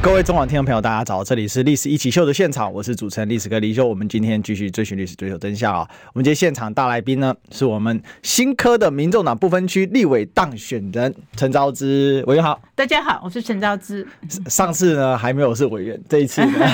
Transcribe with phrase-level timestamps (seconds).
[0.00, 1.24] 各位中广听众朋友，大家早！
[1.24, 3.84] 这里是《历史一起秀》的现场，我是主持人历史哥李修。
[3.84, 5.86] 我们今天继续追寻历史，追求真相啊！
[6.14, 14.06] 我们今天现场大来宾呢，是我们新科的民众党不分区立委当选人陈昭之委员好，大家好，我是陈昭之。
[14.46, 16.64] 上次呢还没有是委员，这一次呢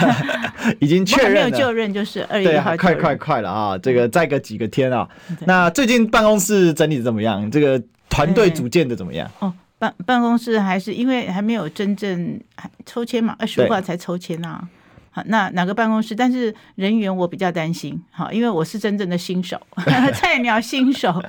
[0.78, 3.78] 已经确认了，没有就任就是二月一号，快快快了啊！
[3.78, 5.08] 这个再个几个天啊！
[5.46, 7.50] 那最近办公室整理的怎么样？
[7.50, 9.28] 这个团队组建的怎么样？
[9.38, 9.52] 哦。
[9.84, 12.40] 办办公室还是因为还没有真正
[12.86, 14.66] 抽签嘛，二十五号才抽签啊。
[15.10, 16.14] 好，那哪个办公室？
[16.14, 19.60] 但是人员我比较担心，好，因为我是真正的新手，
[20.14, 21.22] 菜鸟新手。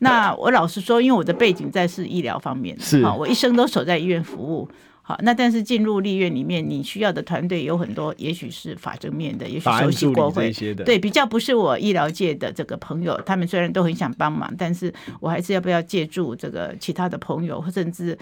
[0.00, 4.68] 那我老实说，因为我的背景在是医疗方面，是，啊，我一生都守在医院服务。
[5.10, 18.16] 好，那但是进入立院里面，你需要的团队有很多，也许是法政面的，也许熟悉国会的，对，比较不是我医疗界的这个朋友，他们虽然都很想帮忙，但是我还是要不要借助这个其他的朋友，甚至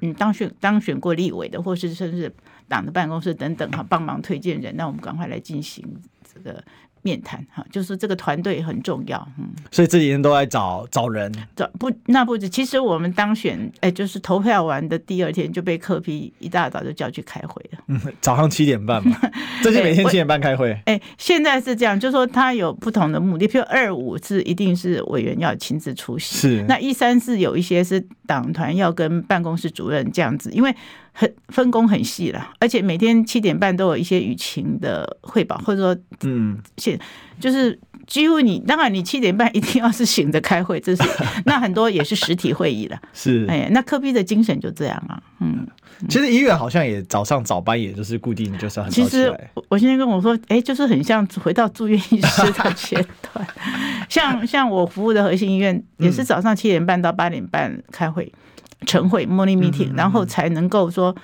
[0.00, 2.32] 嗯当选当选过立委的，或是甚至
[2.68, 5.84] 党的办公室等等哈，帮忙推荐人，那我们赶快来进行
[6.32, 6.62] 这个。
[7.08, 19.16] 面谈哈，就是这个团队很重要，嗯，所以这几天都在找找人，找不那不止，其实我们当选，哎，就是投票完的第二天就被柯批一大早就叫去开会了，嗯，早上七点半嘛，
[19.62, 30.74] 最近每天七点半开会，哎，哎，现在是这样，就是说他有不同的目的，譬如二五是一定是委员要亲自出席，是，那一三四有一些是党团要跟办公室主任这样子，因为。
[31.20, 36.96] 很分工很细了，而且每天七点半都有一些雨情的汇报，或者说，嗯，现
[37.40, 41.02] 就是几乎你当然你七点半一定要是醒着开会，这是
[41.44, 43.44] 那很多也是实体会议了，是。
[43.48, 45.66] 哎，那科比的精神就这样啊，嗯，
[46.08, 48.88] 其实医院好像也早上早班，也就是固定就是很。
[48.88, 49.36] 其实
[49.68, 53.44] 我现在跟我说，哎，就是很像回到住院医师的阶段，
[54.08, 58.32] 像像我服务的核心医院也是早上七点半到八点半开会。
[58.86, 61.14] 晨会 morning meeting，然后才能够说，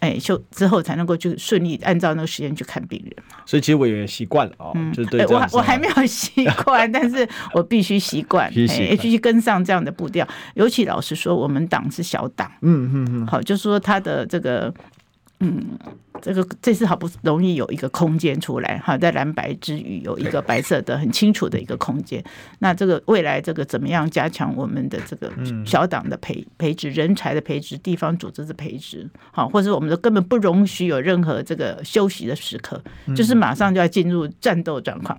[0.00, 3.36] 哎，就之后才能够就顺利按照那个时间去看病人嘛。
[3.46, 5.24] 所以其实我也习惯了哦，嗯，就对。
[5.26, 10.26] 我我还没有习惯， 但是我必须习惯，哎，必须跟上这样的步调。
[10.54, 14.72] 尤其老实说，我们党是小党，嗯嗯嗯，好，就是说他的这个，
[15.40, 15.78] 嗯。
[16.20, 22.20] 这个这次好不容易有一个空间出来哈，在蓝白之余有一个白色的很清楚的一个空间。
[22.58, 25.30] 那这个未来这个怎么样加强我们的这个
[25.64, 32.82] 小党的培培植人才的培植，地方组织的培植，好，或者我们的根本不容许有任何这个休息的时刻，
[33.14, 35.16] 就是马上就要进入战斗状况。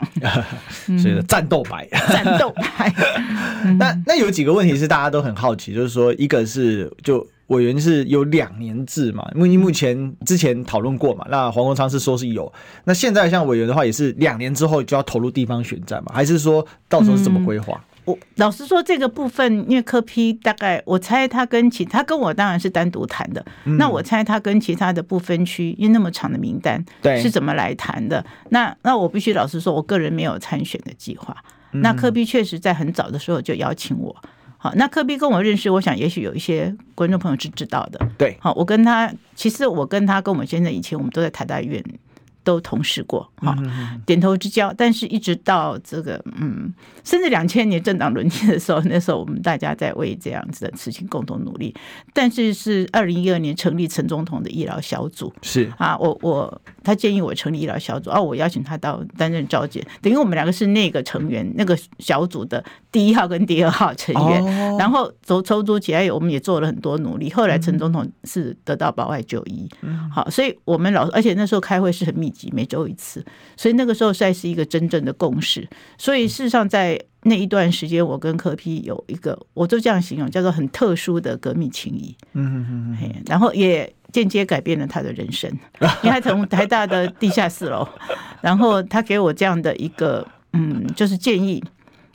[1.01, 2.93] 所以战斗白，战斗白。
[3.79, 7.25] 那那有几个问题是大家都很好奇，就是说一个是就。
[7.49, 9.23] 委员是有两年制嘛？
[9.35, 12.51] 因为目前之前讨论过嘛，那黄国昌是说是有，
[12.85, 16.11] 那现在像委员的话也是两年之后就要投入地方选战嘛？
[16.13, 17.73] 还是说到时候是怎么规划？
[17.73, 28.23] 嗯，我老实说，这个部分因为柯 P 大概我猜他跟其他跟我当然是单独谈的，嗯，那我猜他跟其他的不分区因为那么长的名单，对，是怎么来谈的？
[28.49, 31.35] 那那我必须老实说，我个人没有参选的计划。
[31.71, 34.15] 那柯 P 确实在很早的时候就邀请我。
[34.61, 38.07] 好，那科比跟我认识，我想也许有一些观众朋友是知道的。
[38.17, 41.81] 对，好，我跟他，其实我跟他跟我们先生以前我们都在台大医院。
[42.43, 43.55] 都同事过，哈，
[44.05, 44.73] 点头之交。
[44.77, 46.73] 但是，一直到这个，嗯，
[47.03, 51.75] 甚至两千年政党轮替的时候，那时候我们大家在为这样子的事情共同努力。
[52.13, 64.43] 但是，是二零一二年成立陈总统的医疗小组，是啊，我我他建议我成立医疗小组，哦，我邀请他到担任召集，等于我们两个是那个成员，那个小组的第一号跟第二号成员。
[64.43, 67.31] 哦、然后筹筹组起来，我们也做了很多努力。
[67.31, 72.51] 后来陈总统是得到保外就医，嗯，好，所以我们老而且那时候开会是很密集。
[72.53, 73.25] 每周一次，
[73.57, 75.67] 所以那个时候算是一个真正的共识。
[75.97, 82.15] 所以事实上，在那一段时间，我跟柯批有一个，我就这样形容，叫做很特殊的革命情谊。
[82.33, 85.49] 嗯嗯嗯，然后也间接改变了他的人生，
[86.03, 87.87] 因为他从台大的地下四楼，
[88.41, 91.63] 然后他给我这样的一个，嗯，就是建议，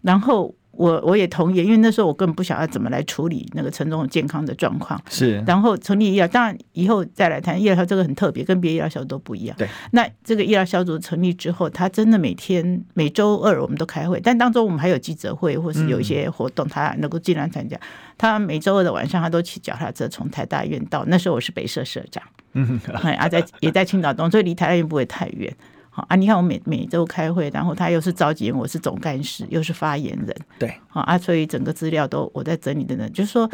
[0.03, 0.55] 然后。
[0.77, 5.01] 我我也同意，因为那时候我根本不晓得怎么来处理那个陈总健康的状况。
[5.09, 9.57] 是，然后成立医疗，当然以后再来谈医疗，这个很特别，跟别的医疗小组都不一样。
[9.57, 17.79] 对，那这个医疗小组成立之后，他真的每天每周二我们都开会，但当中我们还有记者会，或是有一些活动，他能够尽量参加。
[18.17, 22.23] 他每周二的晚上，他都骑脚踏车从台大医院到，那时候我是北社社长，
[22.53, 22.81] 嗯，
[23.19, 25.55] 啊，在也在青岛东，所以离台大医院不会太远。
[25.97, 33.49] 好啊，你看我每每周开会，然后他又是召集人，我是总干事，又是发言人，对，好啊，所以整个资料都我在整理的呢，就是说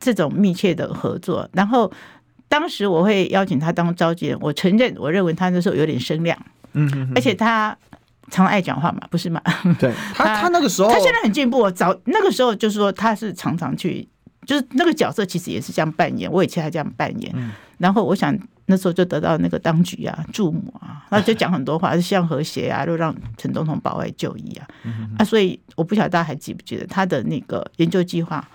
[0.00, 1.46] 这种密切的合作。
[1.52, 1.92] 然后
[2.48, 6.38] 当时我会邀请他当召集人，我承认我认为他那时候有点声量，
[6.72, 7.76] 嗯哼哼，而且他
[8.30, 9.42] 常爱讲话嘛，不是吗？
[9.78, 11.70] 对他，他，他那个时候，他现在很进步。
[11.70, 14.08] 早那个时候就是说他是常常去，
[14.46, 17.30] 就是那个角色其实也是这样扮演，我以前还这样扮演。
[17.36, 18.34] 嗯、然后我想。
[18.66, 24.66] 那时候就得到那个当局啊、驻母啊，那就讲很多话，就希望和谐啊，就让陈总统保外就医啊，
[25.18, 28.46] 啊，所以我不晓得大家还记不记得他的那个研究计划，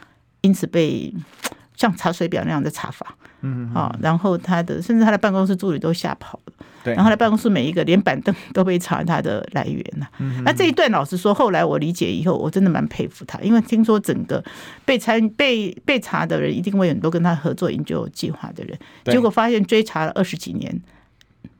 [0.42, 1.13] 因此被
[1.75, 3.16] 像查水表那样的查法。
[3.42, 6.54] 嗯，好，然后他的甚至他的办公室助理都吓跑了。
[6.84, 10.08] 对，然后他的办公室每一个连板凳都被查他的来源了。
[10.18, 14.44] 嗯，那这一段老实说，后来我理解以后，我真的蛮佩服他，因为听说整个
[14.84, 20.82] 被参被被查的人一定会有很多跟他合作研究计划的人，结果发现追查了二十几年，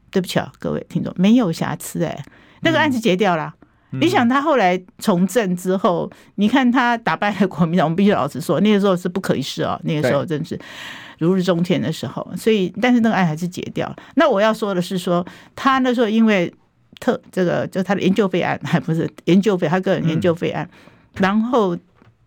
[0.10, 2.24] 对不起啊，各位听众，没有瑕疵哎，
[2.62, 3.54] 那个案子结掉了。
[3.92, 10.60] 你想他后来从政之后，你看他打败了国民党，我们必须老实说，那个时候是不可一世啊，那个时候真是。
[11.20, 13.96] 如日中天的时候，所以但是那个案还是结掉了。
[14.16, 15.24] 那我要说的是说，
[15.56, 16.52] 他那时候因为
[17.00, 20.68] 特这个就他的研究费案，还不是研究费，他个人研究费案。
[21.18, 21.78] 然后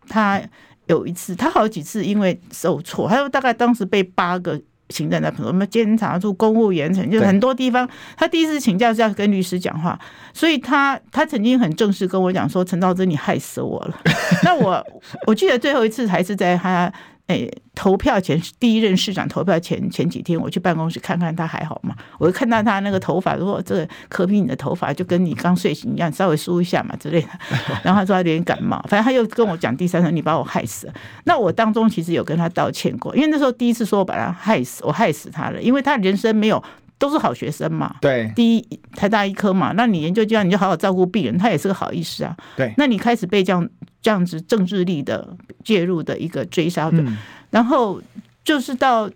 [0.07, 0.41] 他
[0.87, 4.61] 有一次，他好几次因为受挫，他说大概当时被八个
[4.95, 7.89] 行政的朋友，什么监察处、公务员，就很多地方。
[8.17, 9.99] 他第一次请假是要跟律师讲话，
[10.33, 13.99] 所以他他曾经很正式跟我讲说：“陈道真，你害死我了。
[14.45, 14.85] ”那我
[15.27, 16.93] 我记得最后一次还是在他。
[17.27, 21.95] 哎，投票前第一任市长投票前前几天，我去办公室看看他还好吗？
[22.19, 27.29] 我就看到他那个头发，如果这个可比你的头发就跟你刚睡醒一样，稍微梳一下嘛之类的。
[27.83, 30.95] 然后他说他有点感冒，反正他又跟我讲第三声，你把我害死了。
[31.25, 36.63] 那我当中其实有跟他道歉过，因为那时候第一次说我把他害死，我害死他了，因为他人生没有
[36.99, 37.97] 都是好学生嘛。
[38.01, 42.37] 对，第一台大医科嘛，那你研究这样你就好好照顾病人，他也是个好医师啊。
[42.57, 43.69] 对，那你开始被这样。
[44.05, 47.03] 这样子政治力的介入的一个追杀的，
[47.49, 47.99] 然后
[48.45, 49.11] 就是到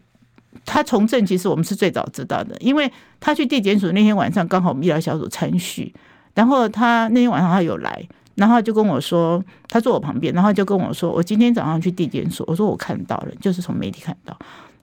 [0.65, 2.91] 他从政，其实我们是最早知道的，因为
[3.21, 5.95] 他去地检署那天晚上，刚好我们医疗小组参叙，
[6.33, 8.03] 然后他那天晚上他有来，
[8.37, 14.35] 然后就跟我说，他坐我旁边，然后就跟我说，我今天早上去地检署，我说我看到了，就是从媒体看到，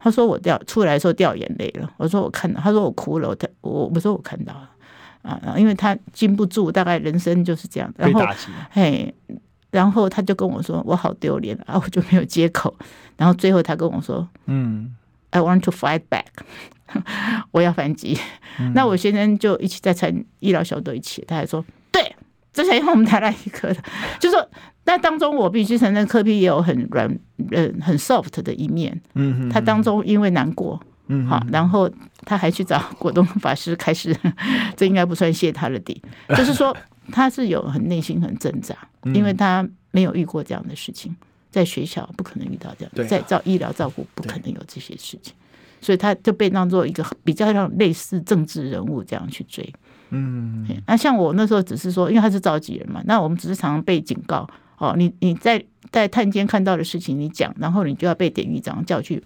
[0.06, 3.36] 他说我掉出来的时候掉眼泪了，我说我看到，他说我哭了，我
[3.72, 4.70] 我我说我看到了
[5.24, 8.22] 啊，因为他禁不住，大概人生就是这样，然后
[8.70, 9.14] 嘿。
[9.72, 12.74] 然后他就跟我说：“我好丢脸啊！”我就没有接口。
[13.18, 14.96] 然后最后他跟我说：“嗯
[15.32, 16.28] ，I want to fight back，
[17.52, 18.18] 我要反击。
[18.58, 21.66] 嗯”那我先生就一起在参医疗小队一起，他还说
[22.56, 23.78] ：“对，这才是我们台大医科的。
[24.20, 24.50] ”就说
[24.86, 27.08] 那当中我必须承认，科比也有很软、
[27.52, 29.00] 嗯，很 soft 的一面。
[29.14, 31.90] 嗯，他当中因为难过，嗯，好，然后
[32.24, 34.16] 他还去找果冻法师开始，
[34.76, 36.76] 这应该不算谢他的底，就是说。
[37.12, 38.76] 他是有很内心很挣扎，
[39.14, 41.16] 因为他没有遇过这样的事情，
[41.52, 45.32] 在学校不可能遇到这样，在照医疗照顾不可能有这些事情，
[45.80, 49.72] 所以他就被当做一个比较像类似政治人物这样去追。
[50.10, 54.48] 嗯，那像我那时候只是说，因为他是召集人嘛，那我们只是常常被警告
[54.78, 59.24] 哦，你你在在探监看到的事情你讲，然后你就要被典狱长叫去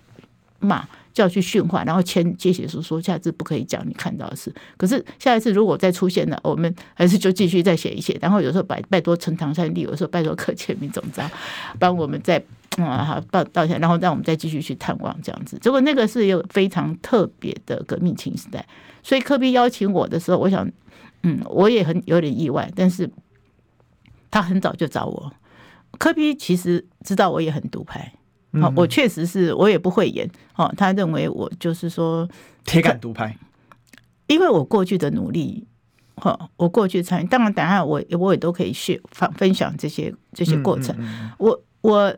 [0.60, 0.88] 骂。
[1.14, 4.54] 就要去训话，然后签接写书，说下次不可以讲你看到的事。
[4.78, 8.18] 可是下一次如果再出现了，我们还是就继续再写一写。
[8.22, 11.30] 然后有时候拜拜托陈唐山弟，有时候拜托柯建铭总长
[11.78, 12.42] 帮我们再
[12.78, 15.58] 啊好报道一下，然后让我们再继续去探望这样子。
[15.60, 18.66] 结果那个是有非常特别的革命情时代，
[19.04, 20.70] 所以科比邀请我的时候，我想
[21.24, 23.10] 嗯我也很有点意外，但是
[24.32, 25.34] 他很早就找我。
[25.98, 28.14] 科比其实知道我也很独派。
[28.54, 30.28] 好，我确实是我也不会演。
[30.56, 32.28] 哦，他认为我就是说
[32.66, 33.38] 铁杆独派，
[34.26, 35.68] 因为我过去的努力，
[36.16, 40.96] 哈，我过去参与，当然，等下我我也都可以去分分享这些这些过程。
[41.38, 42.12] 我我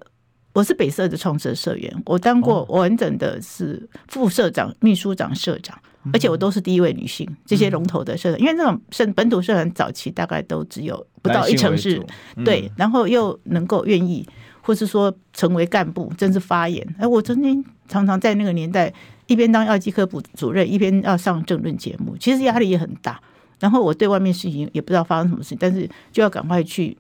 [0.54, 5.78] 我是北社的创社社员，我当过完整的是副社长、秘书长、社长，
[6.14, 7.28] 而且我都是第一位女性。
[7.46, 12.02] 这些龙头的社长，因为这种社本土社团早期大概都只有不到一成是
[12.46, 14.26] 对，然后又能够愿意。
[14.62, 16.96] 或是说成为干部，真是发言。
[16.98, 18.94] 哎，我曾经常常在那个年代，
[19.28, 23.20] 一边当药剂科部主任，一边要上政论节目，其实压力也很大。
[23.60, 26.98] 然后我对外面事情也不知道发生什么事，但是就要赶快去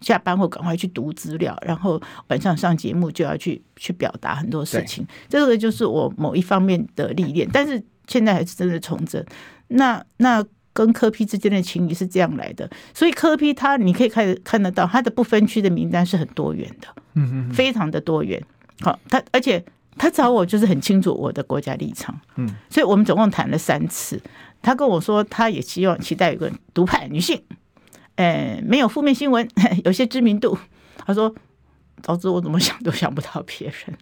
[0.00, 5.06] 下班后赶快去读资料，然后晚上上节目就要去去表达很多事情。
[5.28, 7.48] 这个就是我某一方面的历练。
[7.52, 9.24] 但是现在还是真的从政。
[9.68, 10.44] 那那。
[10.72, 18.42] 跟柯批之间的情谊是这样来的，所以柯批他你可以看看得到他的不分区的名单是很多元的，嗯嗯，非常的多元。
[18.80, 19.64] 好，他而且
[19.96, 24.20] 他找我就是很清楚我的国家立场，嗯，所以我们总共谈了三次。
[24.62, 27.42] 他跟我说，他也希望期待有个独派女性，
[28.14, 29.48] 呃，没有负面新闻，
[29.84, 30.56] 有些知名度。
[31.04, 31.34] 他说
[32.00, 33.98] 早知我怎么想都想不到别人，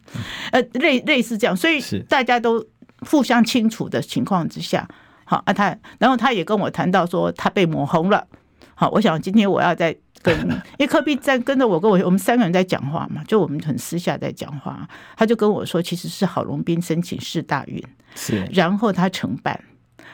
[0.52, 2.64] 呃，类类似这样，所以大家都
[3.00, 4.86] 互相清楚的情况之下，
[5.30, 8.26] 好啊，他然后他也跟我谈到说他被抹红了，
[8.74, 10.36] 好，我想今天我要再跟，
[10.76, 17.80] 因为科比在跟着我跟我我们三个人在讲话嘛，就我们很私下在讲话，他就跟我说其实是郝龙斌申请世大运，
[18.16, 19.62] 是，然后他承办，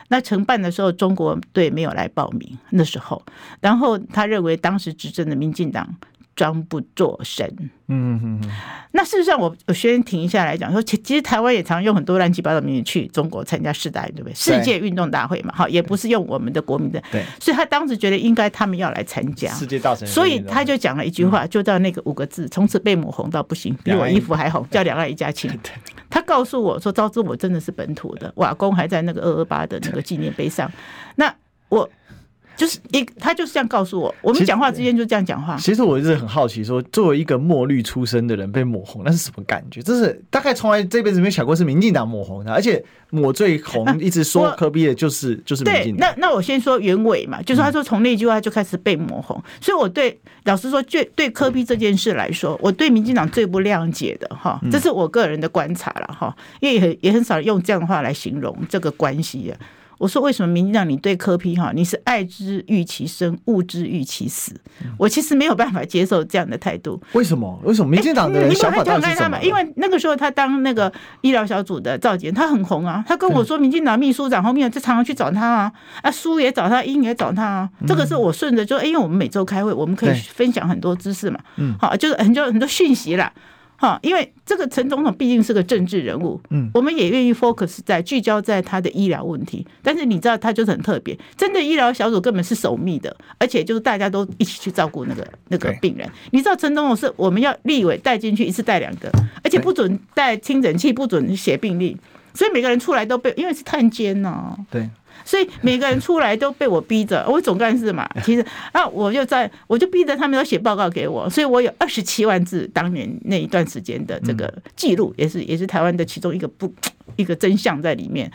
[0.09, 3.23] 那承办的时候中国队没有来报名那时候，
[3.61, 5.97] 然后他认为当时执政的民进党。
[6.37, 7.45] 装不作声，
[7.89, 8.51] 嗯嗯嗯。
[8.93, 14.35] 那事实上，我我先停下来讲说，其其实台湾也常用很多乱七八糟的名字去中国参加世大运，对不对？
[14.35, 17.03] 世界运动大会嘛，哈，也不是用我们的国民的。
[17.11, 17.25] 对。
[17.41, 25.51] 所以他当时觉得应该他们要来参加世界大神，所以他就讲了一句话，就到那个五个字，从此被抹红到不行，比我衣服还红，叫两岸一家亲。
[26.11, 30.71] 他告诉我说，昭之我真的是本土的，瓦工还在那个二二八的那个纪念碑上。
[31.15, 31.35] 那
[31.71, 31.89] 我。
[32.57, 35.57] 就是一，他就是这样告诉我，我们讲话之间就这样讲话。
[35.59, 39.83] 其实我一直很好奇，说作为一个墨绿出身的人被抹红，那是什么感觉？
[39.83, 46.11] 这是大概从来这辈子没想过是民进党抹红的，而且抹最红，一直说科比的就是就是民进党。
[46.17, 59.53] 那那我先说原委嘛，就是他说从那句话就开始被抹红，所以我对老实说，对对科比这件事来说，我对民进党最不谅解的哈，这是我个人的观察了哈，因为也很也很少用这样的话来形容这个关系。
[59.99, 64.55] 我说为什么民进党你对柯批哈，你是爱之欲其生，恶之欲其死。
[64.99, 67.01] 我其实没有办法接受这样的态度。
[67.13, 67.59] 为什么？
[67.65, 69.41] 为什么民进党的人想法到底是什么？
[69.43, 73.05] 因为那个时候他当那个医疗小组的召集人，他很红啊。
[73.09, 75.73] 他跟我说，民进党秘书长后面就常常去找他啊，
[76.03, 77.71] 啊苏也找他，英也找他啊。
[77.87, 81.41] 这个是我顺着就，因为我们每周开会，我们可以分享很多知识嘛。
[81.57, 83.33] 嗯，好，就是很多很多讯息啦。
[83.77, 89.67] 哈，因为这个陈总统毕竟是个政治人物，嗯，我们也愿意 focus 在聚焦在他的医疗问题。
[89.83, 96.09] 但是你知道，他就是很特别，真的医疗小组根本是守密的，而且就是大家都一起去照顾那个那个病人。
[96.31, 99.11] 你知道，陈总统是我们要立委带进去一次带两个，
[99.45, 101.97] 而且不准带听诊器，不准写病历，
[102.33, 104.89] 所以每个人出来都被，因为是探监呐，对。
[105.27, 116.73] 所以每个人出来都被我逼着，我总干事嘛， 其实啊，我就在我就逼着他们要写报告给我，所以我有二十七万字当年那一段时间的这个记录，也是也是台湾的其中一个不
[117.17, 118.31] 一个真相在里面。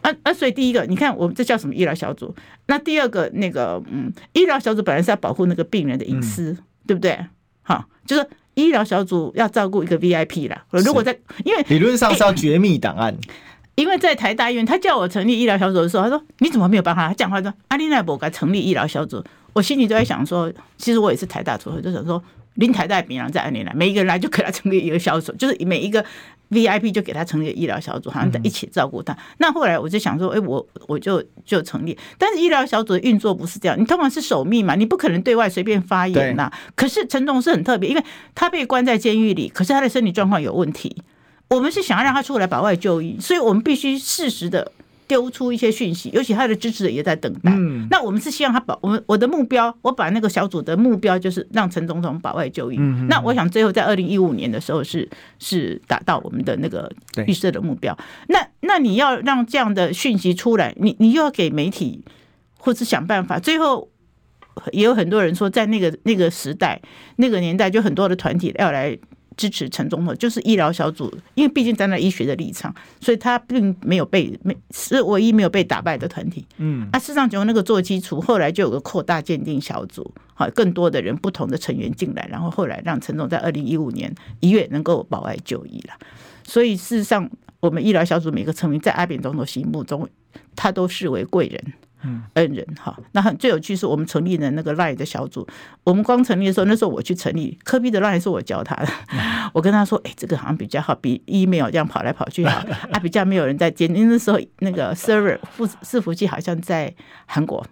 [0.00, 2.34] 啊啊，所以第一个，你看我们这叫什么医疗小组？
[2.68, 6.56] 那第二个那个嗯，医疗小组本来是要保护那个病人的隐私，
[6.86, 7.18] 对不对？
[7.60, 10.64] 好，就是医疗小组要照顾一个 VIP 啦。
[10.70, 13.14] 如果在因为理论上是要绝密档案。
[13.80, 22.22] 因为在台大医院，他叫我成立医疗小组的时候，他说：“你怎么没有办法？”他讲话说：“阿里奈伯该成立医疗小组。”我心里都在想说：“其实我也是台大出身，就想说，
[22.56, 26.04] 林台大病人在阿里来，每一个人来就给他成立一个小组，就是每一个
[26.50, 29.14] VIP 就给他成立医疗小组，好像在一起照顾他。
[29.14, 36.52] 嗯”那后来我就想说：“哎，我我就就成立。”但是医疗小组的运作不是这样，你通常是守密嘛，你不可能对外随便发言呐。
[36.76, 40.94] 可是陈总是很特别，因为他被关在监狱里，可是他的身体状况有问题。
[41.50, 44.70] 我们是想要让他出来保外就医，所以我们必须适时的
[45.08, 47.50] 丢出一些讯息，尤其他的支持者也在等待。
[47.50, 52.76] 嗯，那我们是希望他保我们我的目标，我把那个小组的目标就是让陈总统保外就医。
[52.78, 55.08] 嗯，那我想最后在二零一五年的时候是
[55.40, 56.88] 是达到我们的那个
[57.26, 57.98] 预设的目标。
[58.28, 62.04] 那那你要让这样的讯息出来，你你又要给媒体
[62.58, 63.40] 或是想办法。
[63.40, 63.88] 最后
[64.70, 66.80] 也有很多人说，在那个那个时代
[67.16, 68.96] 那个年代，就很多的团体要来。
[69.36, 76.44] 支持陈总统就是医疗小组，因为毕竟站在医学的立场，所以他并没有被没是唯一没有被打败的团体。
[76.58, 85.94] 嗯，啊，事实上就那个做基础，后来就有个扩大鉴定小组，好，更多的人不同的成员进来，然后后来让陈总在二零一五年一月能够保外就医了。
[86.44, 90.08] 所以事实上，我们医疗小组每个成员在阿扁总统心目中，
[90.56, 91.72] 他都视为贵人。
[92.02, 95.46] 嗯，恩人哈，那很最有趣是我们成立的那个 LINE 的小组，
[95.84, 98.88] 我们刚成立的时候，那时候我去成立科比的 LINE 是我教他的，
[99.52, 102.60] 我跟他说，哎，这个好像比较好，比 email 这样跑来跑去好，
[102.92, 106.94] 啊，比较没有人在接，因为那时候那个 server 服伺服器好像在
[107.26, 107.64] 韩国。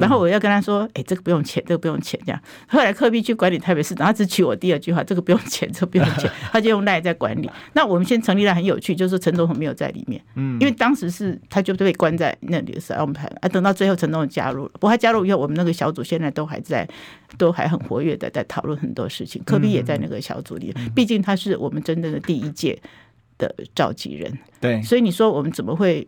[0.00, 2.40] 然后我要跟他说，哎，这个不用钱，这个不用钱，这样。
[2.68, 7.50] 后来科比去管理台北市长，他只取我第二句话，这个不用钱， 这个不用钱， 他就用赖在管理。
[7.72, 16.88] 那我们先成立了很有趣，就是陈总统没有在里面，嗯，因为当时是他就被关在那里的时候，我们排啊，等到最后陈总统加入了，不过他加入以后，我们那个小组现在都还在，
[17.36, 19.42] 都还很活跃的在讨论很多事情。
[19.44, 22.80] 科比也在那个小组里，毕竟他是我们真正的第一届
[23.38, 26.06] 的召集人，对，所以你说我们怎么会？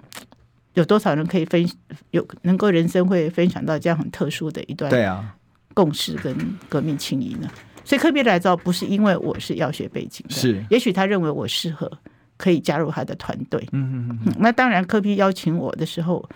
[0.76, 1.68] 有多少人可以分
[2.12, 5.35] 有能够人生会分享到这样很特殊的一段对啊
[5.75, 6.35] 共识跟
[6.68, 7.49] 革命情谊呢？
[7.85, 11.90] 所以科比来到不是因为我是药学背景的，是也许他认为我适合
[12.37, 13.62] 可以加入他的团队。
[13.73, 14.35] 嗯嗯嗯。
[14.38, 16.26] 那当然，科比邀请我的时候，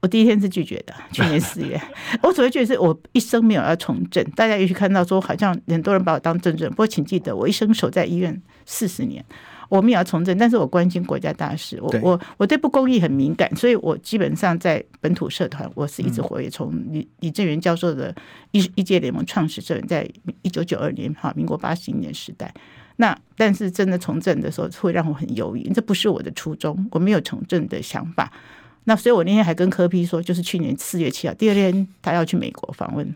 [0.00, 1.80] 我第一天是拒绝的，去年四月。
[2.22, 4.24] 我所谓拒绝是我一生没有要从政。
[4.36, 9.24] 大家也许看到说，好像很多人把我当政治人，不过请记得，我一生守在医院四十年，
[9.68, 11.78] 我们也要从政，但是我关心国家大事。
[11.80, 16.48] 我我我对不公义很敏感，所以我基本上在本土社团，我是一直活跃。
[16.48, 18.14] 从李李正元教授的
[18.52, 20.08] 一一届联盟创始人，在
[20.42, 22.52] 一九九二年哈，民国八十一年时代。
[22.96, 28.32] 那但是真的从政的时候，会让我很犹豫，这不是我的初衷，我没有从政的想法。
[28.84, 33.14] 那所以，我那天还跟柯 P 说，就是去年四月七号，第二天他要去美国访问。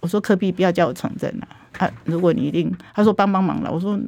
[0.00, 1.48] 我说柯比不要叫我从政了
[1.78, 1.92] 啊！
[2.04, 3.70] 如果你一定，他说帮帮忙了。
[3.70, 4.00] 我说，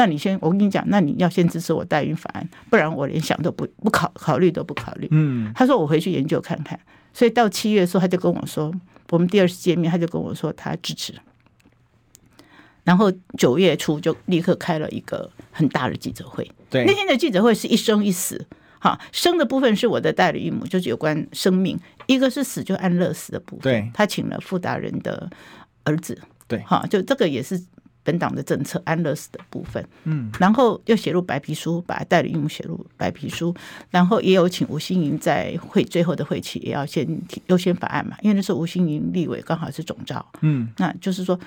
[0.00, 5.06] 那你先，我跟你讲，那你要先支持我代孕法案，不然我连想都不不考考虑都不考虑。
[5.10, 6.80] 嗯，他说我回去研究看看。
[7.12, 8.72] 所以到七月的时候，他就跟我说，
[9.10, 11.12] 我们第二次见面，他就跟我说他支持。
[12.82, 16.50] 然后九月初就立刻开了一个很大的记者会。
[16.70, 18.46] 对，那天的记者会是一生一死。
[18.78, 21.76] 好，生的部分是我的代理孕母，就是有关生命；
[22.06, 25.28] 一个是死就安乐死的部分，对，他请了傅达人的
[25.84, 27.62] 儿子，对，好，就这个也是。
[28.10, 33.54] 本党的政策安乐死的部分，嗯，然后又写入白皮书，把代理孕母写入白皮书，
[33.88, 41.38] 然后也有请吴新盈在会最后的会期也要先提优先法案嘛，因为那时候吴新盈立委刚好是总召，嗯，那就是说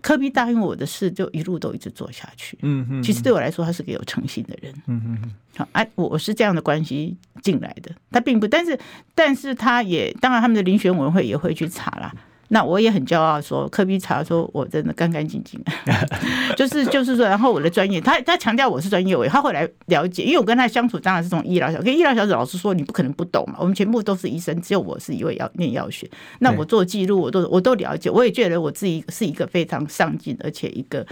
[0.00, 8.78] 科比答应我的事，就一路都一直做下去，嗯嗯，其实对我来说，他是个有诚信的人，嗯嗯，好，哎，我是这样的关系进来的，他并不，但是
[9.14, 12.14] 但是他也当然他们的遴选委员会也会去查啦。
[12.48, 15.60] 那我也很骄傲，说科比查说我真的干干净净，
[16.56, 31.04] 就是就是说，然后我的专业，他他强调我是专业委，他后来了解，因为我跟他相处当然是从医疗小，跟医疗小组老师说，你不可能不懂嘛，我们全部都是医生，只有我是一位要念药学，那我做记录，我都我都了解，我也觉得我自己是一个非常上进，而且一个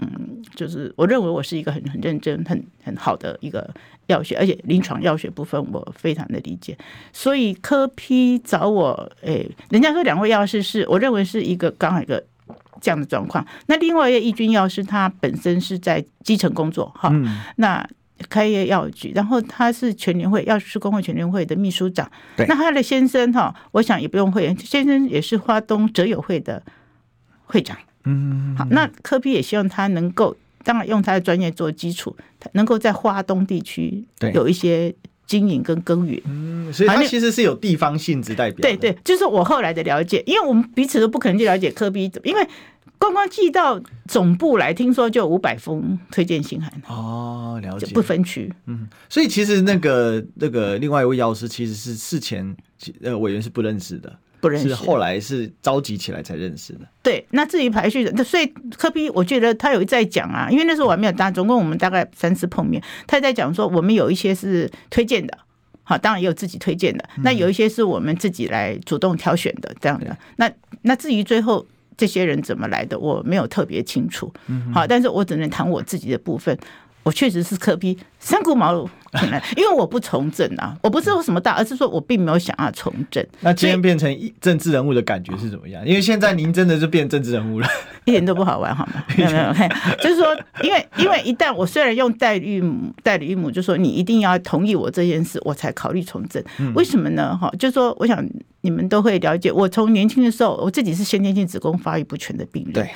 [0.00, 3.68] 嗯，就是我认为我是一个很很认真、很很好的一个。
[4.06, 6.76] 药学，而且临床药学部分我非常的理解，
[7.12, 12.22] 所以科批找我，诶、欸，人家说两位药师是我认为是一个刚好一个
[12.80, 13.46] 这样的状况。
[13.66, 17.10] 那另外一个义军药师，他本身是在基层工作，哈，
[17.56, 17.86] 那
[18.28, 26.62] 开业药局，然后他是全联会药师工会全联会的秘书长，那他的先生哈，我想也不用会员，先生也是花东哲友会的
[27.46, 30.36] 会长，嗯，好，那柯 P 也希望他能够。
[30.64, 32.16] 当然，用他的专业做基础，
[32.52, 34.92] 能够在华东地区有一些
[35.26, 36.20] 经营跟耕耘。
[36.24, 38.62] 嗯，所以他其实是有地方性质代表。
[38.62, 42.48] 对对，就是我后来的了解，因为我们彼此都不可能去了解科比因为
[42.98, 46.72] 光光寄到总部来，听说就有五百封推荐信函。
[46.88, 48.50] 哦，了解，不分区。
[48.66, 52.56] 嗯，所以其实那个那个另外一位药师，其实是事前
[53.02, 54.18] 呃委员是不认识的。
[54.44, 56.80] 不认识，是后来是召集起来才认识的。
[57.02, 65.38] 对，那至于排序的，所以科比我觉得他有在讲啊，因为那时候我还没有搭，总共我们大概三次碰面，他在讲说我们有一些是推荐的，
[65.82, 70.14] 好，当然也有自己推荐的，那有一些是我们自己来主动挑选的这样的。
[70.36, 70.52] 那
[70.82, 74.30] 那至于最后这些人怎么来的，我没有特别清楚，
[74.74, 76.58] 好，但是我只能谈我自己的部分。
[77.02, 78.88] 我确实是柯 P 三顾茅庐，
[79.54, 83.24] 因为我不从政啊，我不是说什么大，而是说我并没有想要从政。
[83.40, 84.10] 那今天变成
[84.40, 85.86] 政治人物的感觉是怎么样？
[85.86, 87.68] 因为现在您真的是变政治人物了，
[88.06, 89.04] 一点都不好玩，好吗？
[89.18, 96.42] 没有没有，就是说，因为因为一旦我虽然用代理孕母，代理孕母就说你一定要同意我这件事，我才考虑从政。
[96.74, 97.36] 为什么呢？
[97.36, 98.26] 哈，就是说，我想
[98.62, 102.72] 你们都会了解，我从年轻的时候，我自己是先天性子宫发育不全的病人。
[102.72, 102.90] 对。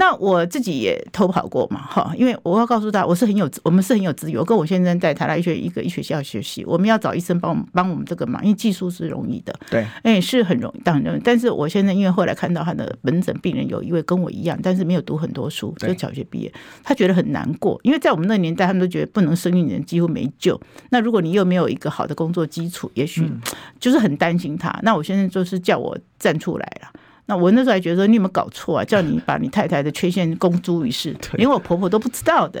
[0.00, 4.40] 那我自己也偷跑过嘛，哈，因为我要告诉他，我是很有，我们是很有资源。
[4.40, 11.20] 我跟我先生在台大医学一个医学校学习，我们要找医生帮我们帮我们这个忙，因为技术是容易的，对，哎，是很容易，当然容易。
[11.22, 16.50] 但是我现在因为后来看到他的门诊病人有一位跟我一样，但是没有读很多书，就小学毕业，
[16.82, 20.58] 他觉得很难过，因为在我们那个年代，他们都觉得不能生育的人几乎没救。
[20.88, 23.30] 那如果你又没有一个好的工作基础，也许
[23.78, 24.74] 就是很担心他。
[24.82, 26.88] 那我现在就是叫我站出来了。
[27.30, 28.82] 那我那时候还觉得说，你有没有搞错啊？
[28.90, 32.60] 叫你把你太太的缺陷公诸于世，连我婆婆都不知道的。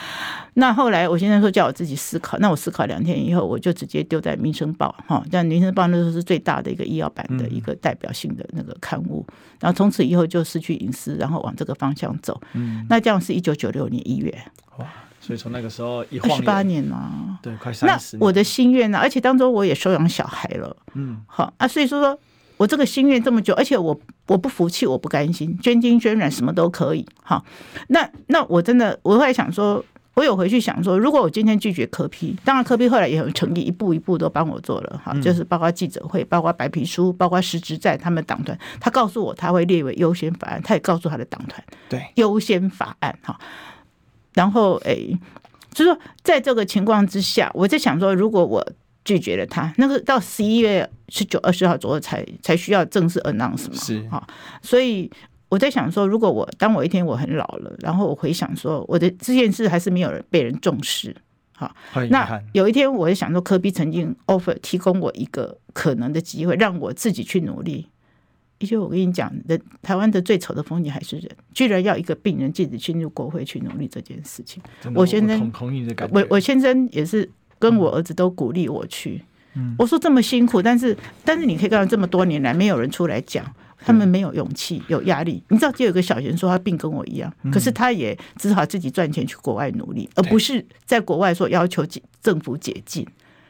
[0.54, 9.22] 那后来我先生说叫我自己思考，那我思考两天以后，我就直接丢在《民生报》哈，但《民生报》那时候是最大的一个医药版的一个代表性的那个刊物。
[9.60, 12.40] 然后从此以后就失去隐私，然后往这个方向走。
[12.54, 14.34] 嗯那这样是一九九六年一月。
[14.78, 14.86] 哇，
[15.20, 18.98] 所以从那个时候一晃十八年了，对，快三十我的心愿呢？
[18.98, 20.74] 而且当中我也收养小孩了。
[20.94, 22.18] 嗯，好啊，所以说说。
[22.56, 27.06] 我这个心愿这么久，而且我我不服气，我不甘心，捐精捐卵什么都可以。
[27.22, 27.44] 好，
[27.88, 43.38] 那那我真的我会想说，我有回去想说，如果我今天拒绝科批当然科批后来也很诚意，一步一步都帮我做了哈，就是包括记者会，包括白皮书，包括实质在他们党团，他告诉我他会列为优先法案，他也告诉他的党团，对优先法案哈。
[44.32, 45.18] 然后诶，
[45.72, 48.66] 就是说在这个情况之下，我在想说，如果我
[49.06, 49.72] 拒绝了他。
[49.78, 53.74] 那个到十一月十九、二十号左右才才需要正式 announce 嘛。
[53.74, 54.26] 是啊，
[54.60, 55.10] 所以
[55.48, 61.16] 我在想说，如果我当我一天我很老了，然后我回想说，我的这件事还是没有人被人重视。
[61.52, 61.74] 好，
[62.10, 67.86] 那有一天我就想说，科比曾经 offer 提供我一个可能的机会，让我自己去努力。
[68.58, 74.62] 也就我跟你讲，人台湾的最丑的风景还是人，居然要一个病人禁止进入国会去努力这件事情。
[74.94, 75.52] 我先生
[76.10, 79.22] 我我先生也是跟我儿子都鼓励我去。
[79.54, 83.44] 嗯，我说这么辛苦，但是但是你可以看到这么多年来没有人出来讲，
[83.78, 85.42] 他们没有勇气，有压力。
[85.48, 91.84] 你知道，就有个小贤说他病跟我一样，可是他也只好自己赚钱去国外努力，而不是在国外说要求
[92.22, 93.06] 政府解禁。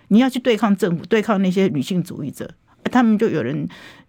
[0.08, 2.48] 你要去对抗政府，对抗那些女性主义者，
[2.84, 3.68] 他们就有人。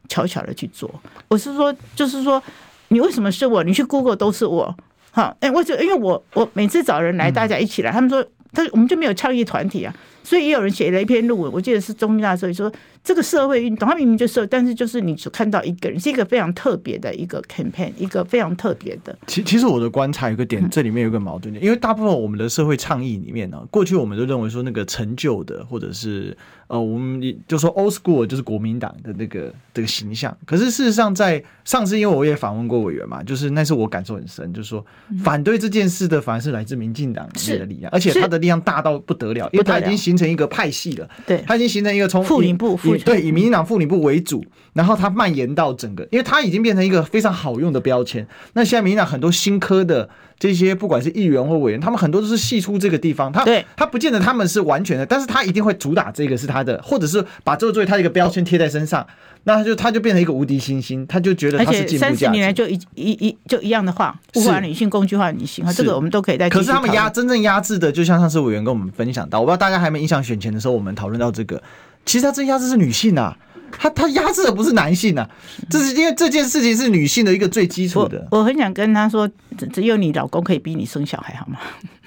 [0.09, 0.89] 悄悄的去做，
[1.27, 2.41] 我是说，就是说，
[2.87, 3.61] 你为什么是我？
[3.61, 4.73] 你去 Google 都是我，
[5.11, 9.93] 好，哎，我就因为我我每次找人来，大家一起来，他们说，他我们就没有倡议团体啊。
[10.27, 12.69] 所以也有人写了一篇论文，我记得是中大的时候说，
[13.01, 19.17] 这个社会运动，他明明就是，但是就是你只看到一个人，是一个非常特别的一个 campaign，一个非常特别的。
[19.25, 26.35] 其其实我的观察有个点，这里面有个矛盾点，因为大部分我们的社会倡议里面呢，过去我们都认为说那个陈旧的，或者是
[26.67, 30.37] 呃，我们就说 old school 就是国民党的那个这个形象。
[30.45, 34.85] 可是事实上，在上次因为我也访问过委员嘛，就是那是我感受很深，就是说
[35.23, 40.16] 反对这件事的反而是来自民进党里面的力量，而且他的力量大到不得了，因为他已经形。
[40.17, 48.27] 成一个派系了，对，它已经形成一个从妇女部以对以民进党妇女部为主，然后它蔓延到整个，因为它已经变成一个非常好用的标签。
[48.53, 59.05] 那现在民进党很多新科的这些，不管是议员或委员，他们很多都是系出这个地方，他对他不见得他们是完全的，但是他一定会主打这个是他的，或者是把这个作为他一个标签贴在身上。
[59.47, 62.15] 那他就他就变成一个无敌星星，他就觉得他是进步价值。
[62.17, 66.49] 三十年来就一一一就一样的话，物化女性、工具化女性啊，这个我们都可以在。
[66.49, 71.63] 可是他们压真正压制的，就像上次委员跟我们分享到，我不知道大家还没有印象，选前的时候我们讨论到这个，
[72.05, 73.37] 其实他真压制是女性啊，
[73.71, 75.29] 他他压制的不是男性啊，
[75.69, 78.27] 这是因为这件事情是女性的一个最基础的。
[78.31, 79.29] 我很想跟他说，
[79.71, 81.57] 只有你老公可以逼你生小孩，好吗？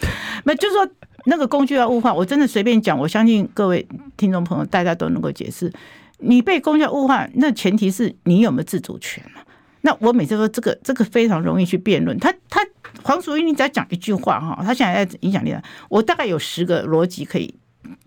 [0.44, 0.86] 没，就是说
[1.24, 5.72] 那个工具要物化，我真的随便讲，我相信各位听众朋友大家都能够解释。
[6.20, 9.40] 你被公教物化，那前提是你有没有自主权嘛？
[9.82, 12.18] 那我每次说这个这个非常容易去辩论。
[12.18, 12.60] 他他
[13.02, 15.54] 黄淑英，你只要讲一句话哈，他现在在影响力，
[15.88, 17.54] 我大概有十个逻辑可以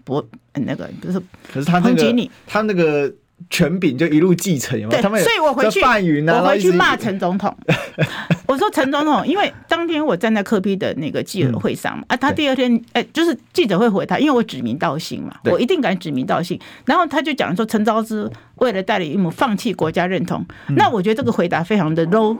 [0.03, 1.19] 驳那个，就是
[1.51, 3.13] 可是他那个他那个。
[3.49, 5.01] 权柄就一路继承，有没有？
[5.01, 7.55] 他们所以我回去，我回去骂陈总统。
[8.47, 16.59] 我说陈总统，因为当天我站在柯 P 的那个记者会上嘛，啊，他第二天哎，就是记者会回他，因为我指名道姓嘛，我一定敢指名道姓。
[16.85, 22.37] 然后他就讲说，陈昭之为了代理一母放弃国家认同，那我觉得这个回答非常的 low，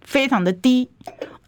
[0.00, 0.88] 非常的低。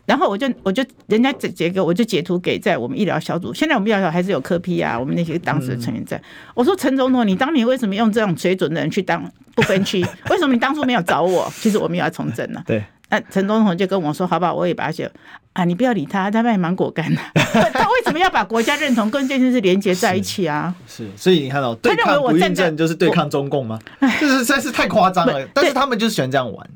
[0.08, 6.18] 然后我就我就人家截截给我就截图给在我们医疗小组，现在我们医疗小组还是有柯 P 啊，我们那些当时的成员在。
[6.54, 10.00] 我说陈总统，你当年为什么用这种水准的人去当不分区？
[10.30, 11.52] 为什么你当初没有找我？
[11.56, 12.62] 其实我们也要从政了。
[12.66, 15.10] 对，那陈总统就跟我说：“好吧，我也把他写
[15.52, 17.20] 啊，你不要理他，他还蛮果敢的。
[17.74, 20.74] 他为什么要把国家认同跟这件事连接在一起啊？
[20.86, 23.78] 是，是，所以你看到对抗不孕症就是对抗中共吗？
[24.00, 25.46] 这是实在是太夸张了。
[25.52, 26.66] 但是他们就是喜欢这样玩。”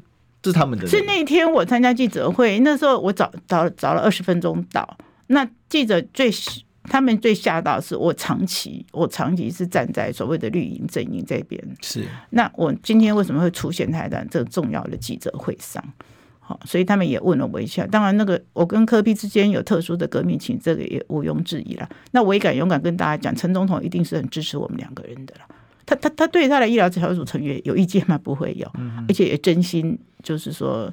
[0.45, 0.87] 是他们的。
[0.87, 4.99] 是那天我参加记者会，那时候我早早早了二十分钟到。
[5.29, 6.31] 那记者最
[6.85, 11.63] 他们最吓到是我长期我长期是站在所谓的绿营阵营这边。
[11.81, 12.05] 是。
[12.31, 15.83] 那我今天为什么会出现在这个重要的记者会上？
[16.45, 17.87] 好，所以他们也问了我一下。
[17.87, 21.89] 当然，那个我跟柯比之间有特殊的革命情，这个也毋庸置疑了。
[22.11, 25.43] 那我也敢勇敢跟大家讲，陈总统一定是很支持我们两个人的了。
[25.95, 28.17] 他他他对他的医疗小组成员有意见吗？
[28.17, 28.71] 不会有，
[29.09, 29.99] 而且也真心。
[30.23, 30.89] 就是说，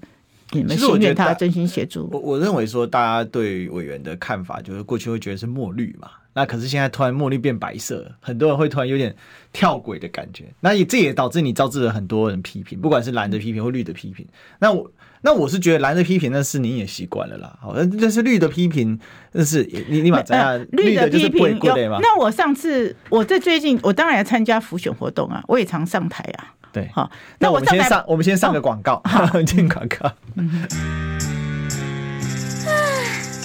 [0.53, 2.09] 你们信任他，真心协助。
[2.12, 9.15] 我我认为说，大家对委员的看法，就是过去会觉得是墨绿嘛，那可是现在突然墨绿变白色，很多人会突然有点
[9.53, 10.45] 跳轨的感觉。
[10.59, 14.25] 那也这也导致你招致了很多人批评，不管是蓝的批评或绿的批评。
[14.57, 14.89] 那我
[15.21, 18.99] 那我是觉得蓝的批评那是你也习惯了啦，好，但是绿的批评
[19.34, 20.58] 那是你你把怎样？
[20.71, 21.60] 绿的批评
[22.01, 26.53] 那我上次我在最近，我当然要参加浮选活动啊，我也常上台啊。
[26.71, 29.01] 对，好，那我们先上，我们先上个广告，
[29.45, 30.12] 进广告。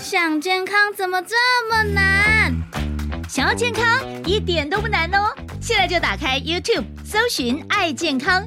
[0.03, 1.35] 想健康怎么这
[1.69, 2.55] 么难？
[3.29, 3.85] 想要健康
[4.25, 5.35] 一点都不难哦！
[5.61, 8.47] 现在就打开 YouTube，搜寻“爱健康”，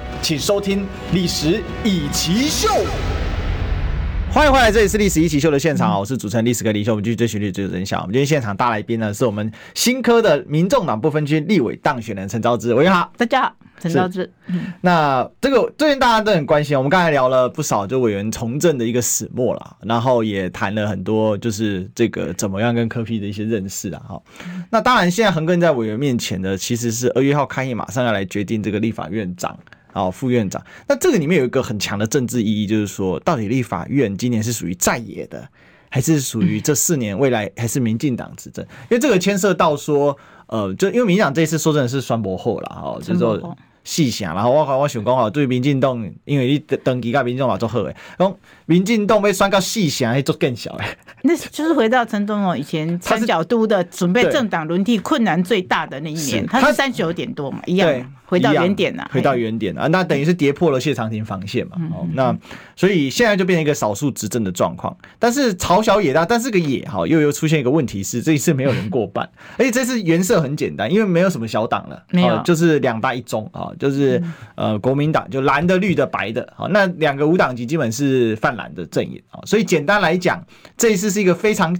[0.21, 0.81] 请收听
[1.13, 2.67] 《历史以奇秀》。
[4.31, 6.93] 欢迎回来，这里是历史一奇秀的现场，我是主持人历史哥李修。
[6.93, 7.99] 我们继续追寻历史，真相。
[8.01, 12.71] 我们今天现场大来宾呢，是我们新科的民众党不分区立委当选人陈昭姿。
[12.75, 14.31] 喂，好，大家好，陈昭志。
[14.81, 24.01] 那这个最近大家都很关心，我们刚才聊了不少，就委员从政的一个始末了，然后也谈了很多，就是这个怎么样跟科批的一些认识啊。
[24.07, 24.21] 哈，
[24.69, 29.57] 那当然，现在横亘在委员面前的，其实是二月号开议，马上要来决定这个立法院长。
[29.93, 35.47] 哦，副院长，那这个里面有一个很强的政治意义，就是说，到底立法院今年是属于在野的，
[35.89, 38.63] 还是属于这四年未来还是民进党执政？
[38.89, 48.33] 因为这个牵涉到说，呃，就因为民进党这一次说真的是双博后了，哈，就是说细想，然后我我想讲哦，对民进党，因为你登记跟民进党做好诶，讲
[48.67, 50.97] 民进党被算到细想，还做更小诶。
[51.23, 58.13] 那就是回到陈总统，以前三角都的准备政党轮替困难最大的那一年，他是三十九点多嘛，一样。
[58.31, 59.87] 回到原点了，回到原点了啊！
[59.89, 61.75] 那等于是跌破了谢长廷防线嘛？
[61.93, 62.33] 哦，那
[62.77, 64.95] 所以现在就变成一个少数执政的状况。
[65.19, 74.23] 但是朝小野大，但是个野哈，又又出现一个问题是，这一次没有人过半， 而且这次颜色很简单，因为没有什么小党了，没有，就是两大一中啊，就是
[74.55, 79.41] 呃国民党就蓝的、绿的、白的，好，那两个无党籍基本是泛蓝的阵营啊。
[79.45, 80.41] 所以简单来讲，
[80.77, 81.77] 这一次是一个非常，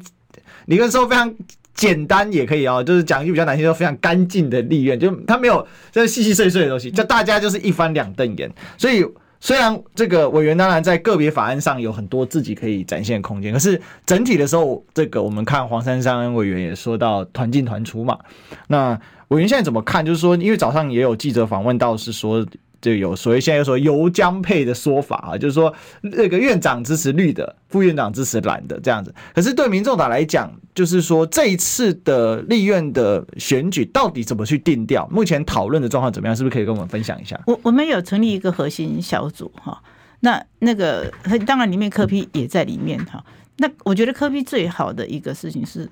[0.66, 1.34] 你可以说非常。
[1.82, 8.48] 简单也可以哦，就是讲一句比较难听，说非常干净的立院，就他没有这细细碎碎的东西，就大家就是一翻两瞪眼。
[8.78, 9.04] 所以
[9.40, 18.20] 虽然这个委员当然在个别法案上有很多自己可以展现的空间，可是整体的时候，这个我们看黄珊珊委员也说到团进团出嘛。
[18.68, 20.06] 那委员现在怎么看？
[20.06, 22.46] 就是说，因为早上也有记者访问到，是说。
[22.82, 29.14] 就有所谓现在有说油浆配的说法啊，就是说那个院长支持绿的，副院长支持蓝的这样子。
[29.36, 35.08] 可是对民众党来讲，就是说这一次的立院的选举到底怎么去定调？
[35.12, 36.36] 目前讨论的状况怎么样？
[36.36, 37.40] 是不是可以跟我们分享一下？
[37.46, 39.80] 我我们有成立一个核心小组哈，
[40.22, 41.14] 那那个
[41.46, 43.24] 当然里面科批也在里面哈。
[43.58, 45.88] 那我觉得科批最好的一个事情是，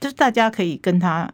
[0.00, 1.30] 就是大家可以跟他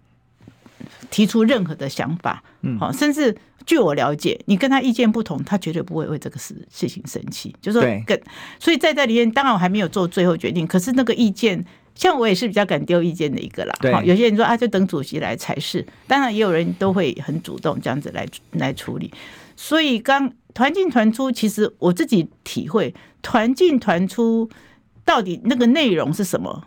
[1.10, 3.34] 提出任何的想法，嗯，好，甚至。
[3.66, 7.54] 据我了解，你跟他意见不同，他绝对不会为这个事事情生气。
[7.60, 8.20] 就是说跟，
[8.58, 10.66] 所以在这里面，当然我还没有做最后决定。
[10.66, 13.74] 可是那个意见，像我也是比较敢丢意见的一个啦。
[13.80, 15.86] 对，有些人说啊，就等主席来才是。
[16.06, 19.12] 当然，也有人都会很主动这样子来来处理。
[19.56, 24.48] 所以刚团进团出，其实我自己体会，团进团出
[25.04, 26.66] 到底那个内容是什么？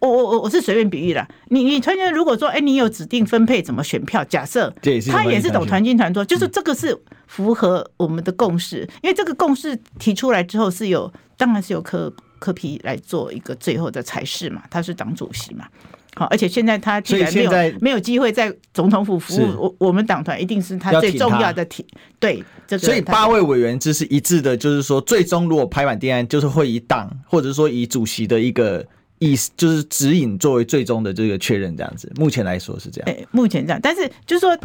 [0.00, 4.72] 我我我我是随便比喻啦，你你团员如果说，哎，你有指定分配怎么选票，假设
[5.10, 15.66] 他也是懂团进团出，就是这个是符合我们的共识，因为这个共识提出来之后是有，当然是由柯柯皮来做一个最后的裁示嘛，他是党主席嘛，
[16.14, 21.86] 好，而且现在他既然没有没有机会在总统府服务，我我们党团一定是他最重要的体
[22.20, 28.86] 对这个，所以八位委员制是一致的，就是说最终如果拍板定案，就是会以党或者说以主席的一个。
[29.18, 32.12] 意思就是指引作为最终的这个确认，这样子。
[32.16, 33.06] 目前来说是这样。
[33.14, 34.58] 欸，目前这样，但是就是说，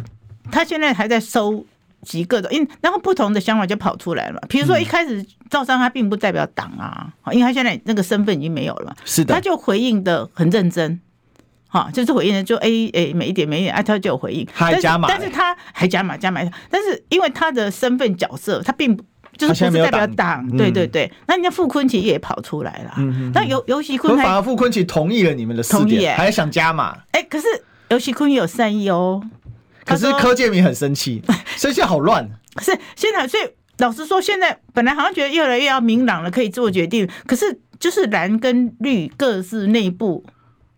[0.51, 1.65] 他现在还在收
[2.01, 4.41] 集各种，因然后不同的想法就跑出来了嘛。
[4.49, 8.95] 比如说一开始赵商他并不代表党啊，因为他现在那个身份已经没有了嘛。
[9.05, 9.33] 是的。
[9.33, 10.99] 他就回应的很认真，
[11.67, 19.05] 哈，就是回应的就 A A 每一点每一点，啊，他就有回应，还加码，但是他还加码加码，但是因为他的身份角色，他并不。
[19.37, 21.11] 就是不是代表党，对对对。
[21.27, 22.93] 那人家傅昆萁也跑出来了，
[23.33, 26.97] 那游游锡堃反而傅昆萁同意了你们的同意，还想加码。
[27.11, 27.47] 哎，可是
[27.89, 29.21] 游锡堃也有善意哦。
[29.85, 31.23] 可是柯建明很生气，
[31.57, 32.29] 生气好乱。
[32.61, 33.43] 是现在，所以
[33.79, 37.09] 老实说，现在本来好像觉得越来越要明朗了，可以做决定。
[37.25, 40.23] 可是就是蓝跟绿各自内部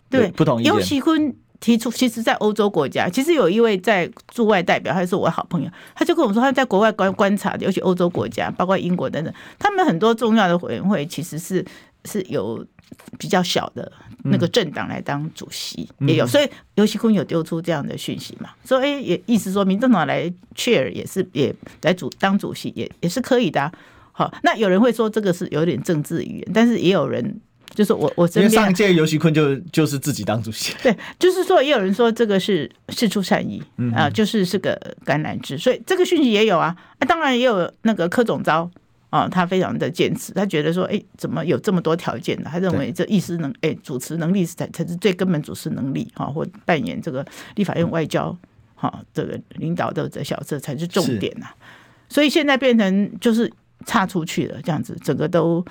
[0.09, 0.73] 对不同意见。
[0.73, 1.35] 游锡堃。
[1.63, 11.65] 提出，其实，在欧洲国家，其实有一位在驻外代表，他是我的好朋友，他就跟我说，他在国外观观察的，尤其欧洲国家，包括英国等等，他们很多重要的委员会其实是
[12.03, 12.67] 是有
[13.17, 13.89] 比较小的
[14.25, 23.71] 那个政党来当主席，嗯、也有，所以游锡堃有丢出这样的讯息嘛，所以也意思说，民政党来 chair 也是也来主当主席也也是可以的、啊。
[24.11, 27.39] 好，那有人会说这个是有点政治语言，但是也有人。
[27.73, 30.75] 就是我，我身边上一届游锡堃就就是自己当主席。
[30.83, 33.59] 对，就是说，也有人说这个是事出善意
[33.95, 36.75] 啊，就是是个橄榄枝，所以这个讯息也有啊。
[36.99, 38.69] 啊，当然也有那个柯总召
[39.09, 42.49] 啊，他非常的坚持，他觉得说，哎，怎么有这么多条件呢？
[42.51, 48.37] 他认为这意思能，哎，主持能力才才是最根本主持能力哈，或扮演这个立法院外交
[48.75, 51.47] 哈这个领导的这角色才是重点呐。
[52.07, 53.51] 所以现在变成就是
[53.87, 55.65] 差出去了，这样子，整个都。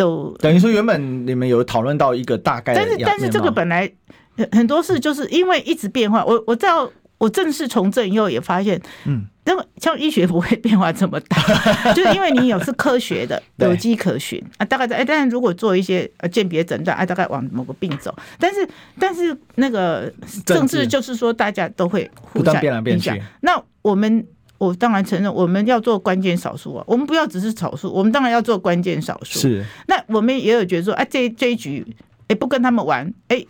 [0.00, 3.90] 都等于说，原本你们有讨论到一个大概，但是但是这个本来
[4.34, 6.24] 很很多事就是因为一直变化。
[6.24, 11.36] 我我知道我正式从政以后也发现，嗯，那么像医学不会变化这么大，
[11.92, 18.66] 就是因为你有是科学的， 有迹可循啊，大概在哎，但是如果做一些呃鉴别诊断，啊，大概往某个病走，但是
[18.98, 20.10] 但是那个
[20.46, 23.22] 政治就是说大家都会互相变来变去。
[23.42, 24.26] 那我们
[24.60, 29.40] 我当然承认我们要做关键少数啊，我们不要只是少数，我们当然要做关键少数。
[29.40, 31.96] 是，那我们也有觉得说，啊，这这一局
[32.28, 33.42] 哎不跟他们玩哎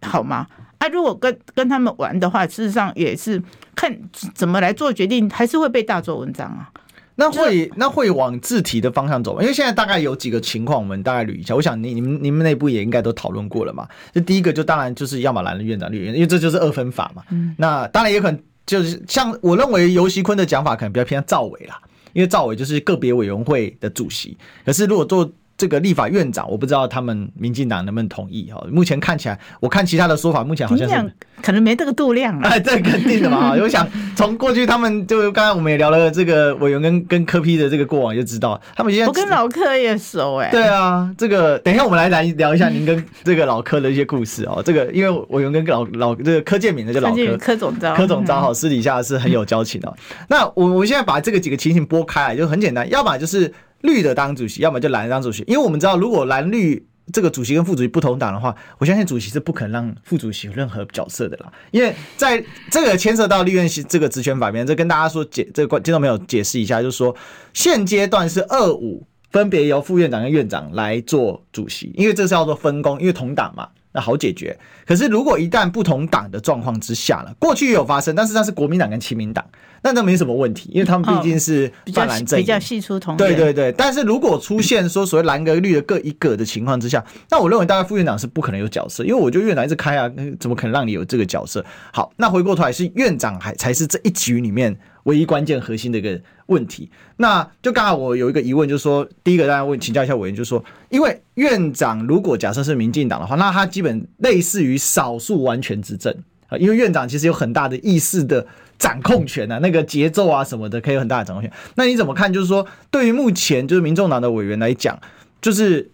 [0.00, 0.46] 好吗？
[0.78, 3.42] 啊如果跟跟他们玩的话，事实上也是
[3.74, 3.94] 看
[4.34, 6.70] 怎么来做决定，还是会被大做文章啊。
[7.16, 9.42] 那会那会往自提的方向走吗？
[9.42, 11.54] 因为现在大概有几个情况，我们大概捋一下。
[11.54, 13.86] 我想你你们你们内部也应该都讨论过了嘛。
[14.12, 17.22] 就第一个，就当然就是要么蓝的院长绿院，因为这就是二分法嘛。
[17.30, 17.54] 嗯。
[17.56, 21.80] 那当然也可能就是像我认为尤熙坤的讲法可能比较偏向赵伟啦，
[22.12, 24.36] 因为赵伟就是个别委员会的主席。
[24.64, 25.30] 可是如果做
[25.64, 28.62] 这个立法院长，我不知道他们民进党能不能同意哈。
[28.70, 32.46] 目前看起来，我看其他的说法，目前好像是可能没这个度量了。
[32.52, 33.54] 哎，这肯定的嘛。
[33.54, 40.50] 我想从过去他们就刚刚我们也聊了这个委员跟跟柯批的这个过往，就知道他们现在我跟老柯也熟哎。
[40.50, 44.62] 对啊，这个等一下我们来来聊一下您跟这个老柯的一些故事哦。
[44.62, 49.90] 这个因为委员跟老老这个柯建敏的就老柯柯总召柯总召好，私底下是很有交情的。
[50.28, 53.50] 那我我现在把这个几个情形拨开来，就很简单，要么就是。
[53.84, 61.52] 绿的当主席，要么就蓝的当主席，因为我们知道，如果蓝绿这个主席跟副主席不同党的话，我相信主席是不可能让副主席有任何角色的啦。
[61.70, 67.14] 因为在这个牵涉到立院这个职权法面，这跟大家说解这个观听众朋友解释一下，就是说
[67.52, 73.68] 现阶段是二五分别由副院长跟院长来做主席，因为这是叫做分工，因为同党嘛。
[73.94, 79.44] 那好解决，可是如果一旦不同党的状况之下了，过去也有发生，但是那是国民党跟亲民党，
[79.82, 83.70] 那那没什么问题，因为他们毕竟是泛蓝阵营，比较系出同对对对。
[83.70, 91.64] 但是如果出现说所谓蓝跟绿的各一个的情况之下，那我认为大概副院长是不可能有角色，因为我觉得院长一直开啊，怎么可能让你有这个角色？
[91.92, 96.90] 好，那回过头来是院长还才是这一局里面唯一关键核心的一个问题。
[97.16, 106.14] 那就刚好我有一个疑问，就是说，第一个大家问请教一下委员，就是说，因为院长如果假设是民进党的话，那他基本类似于少数完全执政
[106.48, 108.46] 啊，因为院长其实有很大的意识的
[108.78, 111.52] 掌控权啊，那个节奏啊什么的，可以有很大的掌控权。
[111.76, 112.32] 那你怎么看？
[112.32, 114.98] 就是说，对于目前就是民众党的委员来讲，
[115.40, 115.90] 就是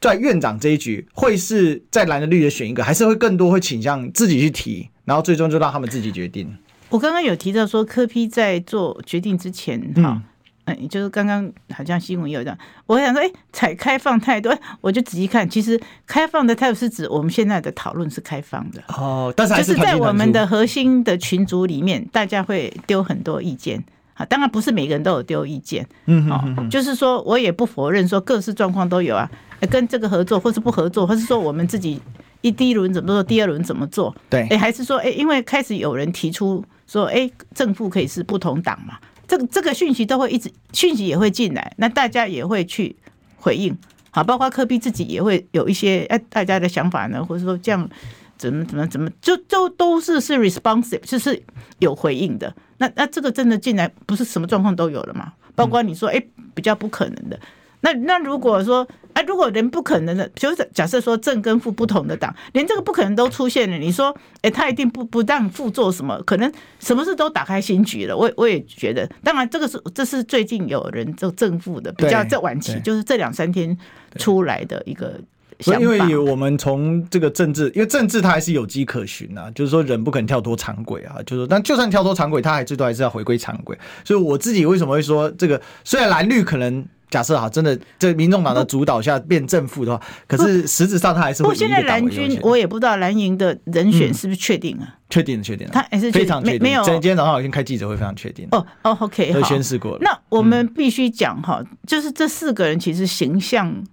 [0.00, 6.54] 在院长这一局，会是在蓝的绿的选一个，还是会更多会倾向自己去提，然后最终就让他们自己决定？
[6.94, 10.22] 我刚刚有提到说，柯批在做决定之前，哈、嗯。
[10.66, 14.48] 哎，就是刚刚好像新闻有讲，我想说，哎，采开放态度，
[14.80, 18.80] 我就仔细看，其实开放的态度是指我们现在的讨论是开放的。
[18.86, 23.82] 哦，但是，是就是在我们的核心的群组里面，大家会丢很多意见。
[24.14, 29.28] 啊，当然不是每个人都有丢意见，嗯嗯，就是说我也不否认说各式状况都有啊，
[29.68, 32.00] 跟这个合作或是不合作，或是说我们自己
[32.44, 38.98] 一第一轮怎么做，第二轮怎么做，对，哎，还是说，哎，因为开始有人提出说，哎，正副可以是不同党嘛。
[39.26, 42.94] 这个这个讯息都会一直讯息也会进来，那大家也会去
[43.36, 43.74] 回应，
[44.10, 47.88] 好，包括科比自己也会有一些哎，大家的想法呢，或者说这样
[48.36, 51.42] 怎么怎么怎么，就都都是是 responsive，就是
[51.78, 52.54] 有回应的。
[52.76, 55.32] 那那这个真的进来不是什么状况都有了嘛？
[55.54, 57.40] 包括你说哎，比较不可能的。
[57.84, 66.18] 那那如果说，哎，如果连不可能的，就是假设说正跟负不同的党，连这个不可能都出现了，你说，哎，他一定不不让负做什么？
[66.22, 68.16] 可能什么事都打开新局了。
[68.16, 73.76] 我我也觉得，当然这个是这是最近有人做正负的，比较在晚期，就是这两三天
[74.16, 75.20] 出来的一个。
[75.66, 83.78] 因为我们从这个政治，因为政治它还是有迹可循啊，就是说人不可能跳脱常轨啊，就是说，但就算跳脱常轨，它还最多还是要回归常轨。
[84.04, 85.60] 所以我自己为什么会说这个？
[85.84, 86.82] 虽然蓝绿可能。
[87.10, 91.50] 假设哈，真的这民众党的主导下变正负的话，可是实质上他还是会。
[91.50, 94.98] 不，现在蓝军我也不知道蓝营的人选是不是确定啊？
[95.08, 95.68] 确定，确定。
[95.70, 96.62] 他还是非常确定。
[96.62, 98.48] 没有，今天早上好像开记者会，非常确定。
[98.50, 99.98] 哦哦，OK，都宣誓过了。
[100.00, 103.84] 那我们必须讲哈，就是这四个人其实形象、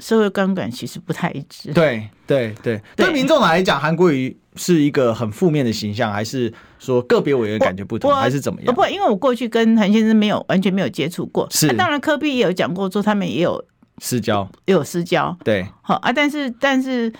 [0.00, 1.72] 社会观感其实不太一致。
[1.72, 6.52] 对对对，对民众党来讲，韩国瑜是一个很负面的形象，还是？
[6.78, 8.74] 说个别委员感觉不同，还是怎么样？
[8.74, 11.48] 不，因为我过去跟韩先生没有完全没有接触过。
[11.50, 13.64] 是，当然科比也有讲过，说他们也有
[14.02, 15.34] 私交，也有私交。
[15.42, 17.10] 对，好啊，但是但是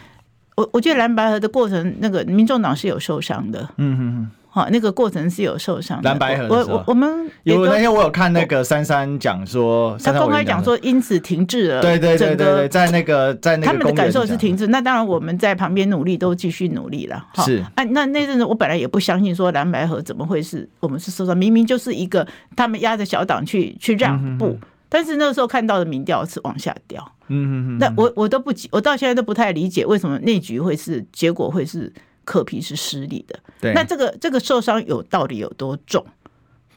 [0.57, 3.61] 我我觉得蓝白河的过程，那个民众党是有受伤的。
[3.78, 4.30] 嗯嗯嗯。
[4.55, 6.09] 好，那个过程是有受伤的。
[6.09, 11.82] 蓝白合，我我我们有那天我有看那个珊珊讲说，他公开讲说因此停滞了。
[11.82, 14.68] 对对对对，在那个在那个他们的感受是停滞。
[14.68, 17.26] 那当然我们在旁边努力，都继续努力了。
[17.44, 22.24] 是啊，那那阵子我本来也不相信说蓝白合怎么会是我们是受伤，明明就是一个
[22.55, 24.57] 他们压着小党去去让步，
[24.88, 27.05] 但是那个时候看到的民调是往下掉。
[27.26, 27.78] 嗯嗯嗯。
[27.80, 31.92] 那我我都不我到现在都不太理解为什么那局会是结果会是。
[32.25, 33.39] 柯皮是失利的。
[33.61, 36.05] 对，那这个这个受伤有到底有多重？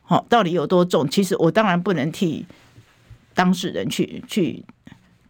[0.02, 1.10] 好，到底有多重？
[1.10, 2.46] 其实我当然不能替
[3.34, 4.64] 当事人去去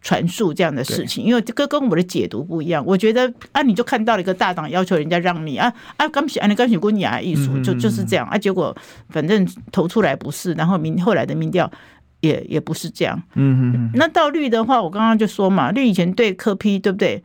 [0.00, 2.84] 传述这样的事情，因为这个跟我的解读不一样。
[2.86, 8.38] 我觉得啊，你就看到了一个大党要求人家让你啊啊，刚写啊，你刚写过你啊，艺术就就是这样啊。
[8.38, 8.74] 结果
[9.08, 11.68] 反正投出来不是，然后民后来的民调
[12.20, 13.20] 也也不是这样。
[13.34, 13.90] 嗯嗯。
[13.94, 17.20] 那到绿的话，我刚刚就说嘛，绿以前对柯批对不对？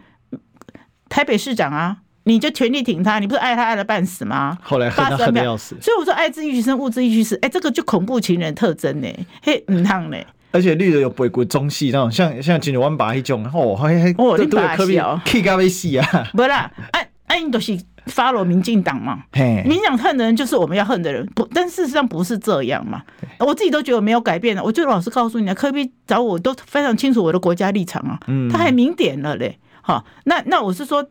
[1.07, 1.99] 台北市长啊。
[2.25, 4.57] 你就全力挺他，你不是爱他爱的半死吗？
[4.61, 5.75] 后来恨他恨的要死。
[5.81, 7.37] 所以我说爱之欲生，物之欲去死。
[7.41, 9.07] 哎，这个就恐怖情人特征呢，
[9.41, 10.17] 嘿，唔烫呢。
[10.51, 16.29] 而且绿的有背骨中戏那种，像像金牛湾把一种哦，还还哦，你把他笑，K 咖啡戏啊。
[16.31, 19.23] 不啦，哎哎，你都是 follow 民进党嘛。
[19.65, 23.01] 民进党恨的人就是我们要恨的人，不，但事实上不是这样嘛。
[23.39, 28.19] 我自己都觉得我没有改变了，我就老实告诉你啊，科比找我都非常清楚我的国家立场啊。
[28.27, 29.57] 嗯，他还明点了嘞。
[29.81, 31.05] 好，那那我是说。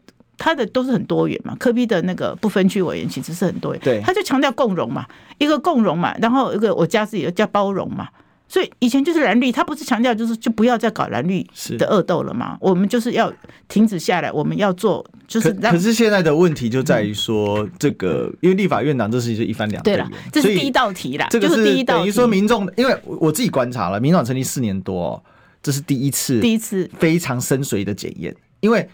[0.44, 5.06] 他的都是很多元嘛，科比的那个不分区委员其实是很多元，对，他就强调共融嘛，
[5.38, 8.08] 一个共融嘛，然后一个我家自己叫包容嘛，
[8.48, 11.46] 所以以前就是蓝绿，他不是强调就是就不要再搞蓝绿
[11.78, 13.32] 的恶斗了嘛，我们就是要
[13.68, 15.70] 停止下来，我们要做就是可。
[15.70, 22.00] 可是现在的问题就在于说，这个因为立法院长这事情是一翻两对了，这是第一道题啦，这个是第一道题。
[22.00, 25.22] 等于说民众，因为我自己观察了，民众党成立四年多，
[25.62, 28.88] 这是第一次，第一次非常深邃的检验，因为。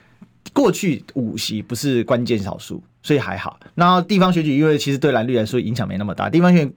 [0.53, 3.59] 过去五席不是关键少数，所以还好。
[3.75, 6.31] 那地方选举，因为其实对蓝绿来说影响没那么大。
[6.31, 6.73] 地方选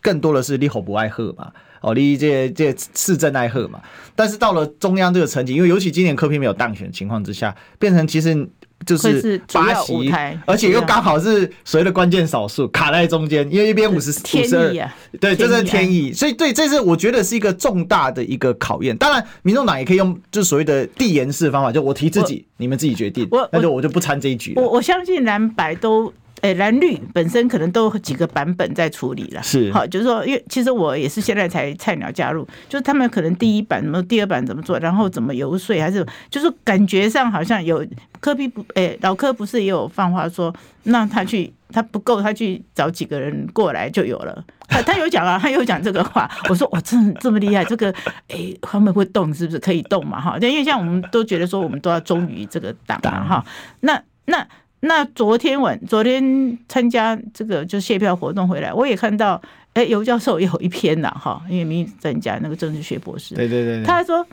[0.00, 3.80] 更多的是立侯不爱贺嘛，哦，立这这市政爱贺嘛。
[4.14, 8.48] 但是到了中央这个层级，因为尤其今年柯 P 没有当选的情况之下，变成其实。
[8.86, 10.12] 就是八席，
[10.46, 18.96] 而且又刚好是所谓的关键少数卡在中间，因为一边五十五十二，对，这是天意，所以对，这是我觉得是一个重大的一个考验。
[18.96, 24.54] 当然，民众党也可以用就所谓的递延式方法，就我提自己，你们自己决定，那就我就不参这一局。
[24.56, 26.12] 我我相信蓝白都。
[26.42, 29.72] 哎，蓝绿本身可能都有几个版本在处理了，是。
[29.72, 37.86] 好，就是说，因为其实我也是现在才菜鸟加入，就是他们可能第一版什么，第二版怎么做，然后怎么游说，还是就是感觉上好像有
[38.18, 47.94] 科比不，哎，老科不是也有放话说，让他去他不够，他去找几个人过来就有了，他他有讲啊，他有讲这个话，我说哇，真这么厉害，这个
[48.26, 49.60] 哎，他们会动是不是？
[49.60, 50.20] 可以动嘛？
[50.20, 53.44] 哈，因为像我们都觉得说，我们都要忠于这个党嘛，哈，
[53.78, 54.44] 那那。
[54.84, 59.40] 那昨天晚，昨天参加这个就谢票活动回来，我也看到，
[59.74, 64.26] 哎，尤教授有一篇呐，哈，因为民意专家那个政治学博士，对对对，他还说，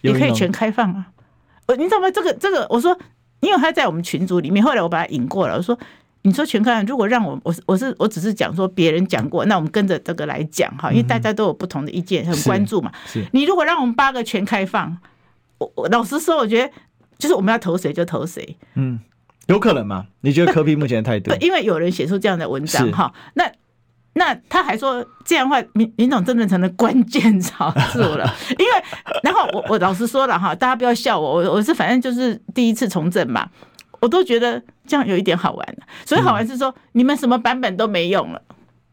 [0.00, 1.06] 你可以全开放啊，
[1.66, 2.10] 呃，你知道吗？
[2.10, 2.98] 这个这个，我说，
[3.40, 5.78] 因为他在我们群组里面，后来我把他引过来，我说，
[6.22, 12.90] 你说全开放，如果让我，我我是我只是讲说别人讲过，那我们跟着这个来讲哈，因为大家都有不同的意见，很关注嘛。
[13.04, 14.96] 是，你如果让我们八个全开放，
[15.58, 16.72] 我我老实说，我觉得
[17.18, 18.98] 就是我们要投谁就投谁，嗯。
[19.46, 20.06] 有可能吗？
[20.22, 21.32] 你觉得科比 目前的态度？
[21.40, 23.50] 因为有人写出这样的文章哈，那
[24.14, 28.34] 那他还说这样的话，民民总真的成了关键少数了。
[28.58, 28.72] 因为
[29.22, 33.48] 然后我我老实说了哈，大家不要笑我，我我是反正就是第一次从政嘛，
[34.00, 35.76] 我都觉得这样有一点好玩。
[36.04, 38.40] 所以好玩是说你们什么版本都没用了，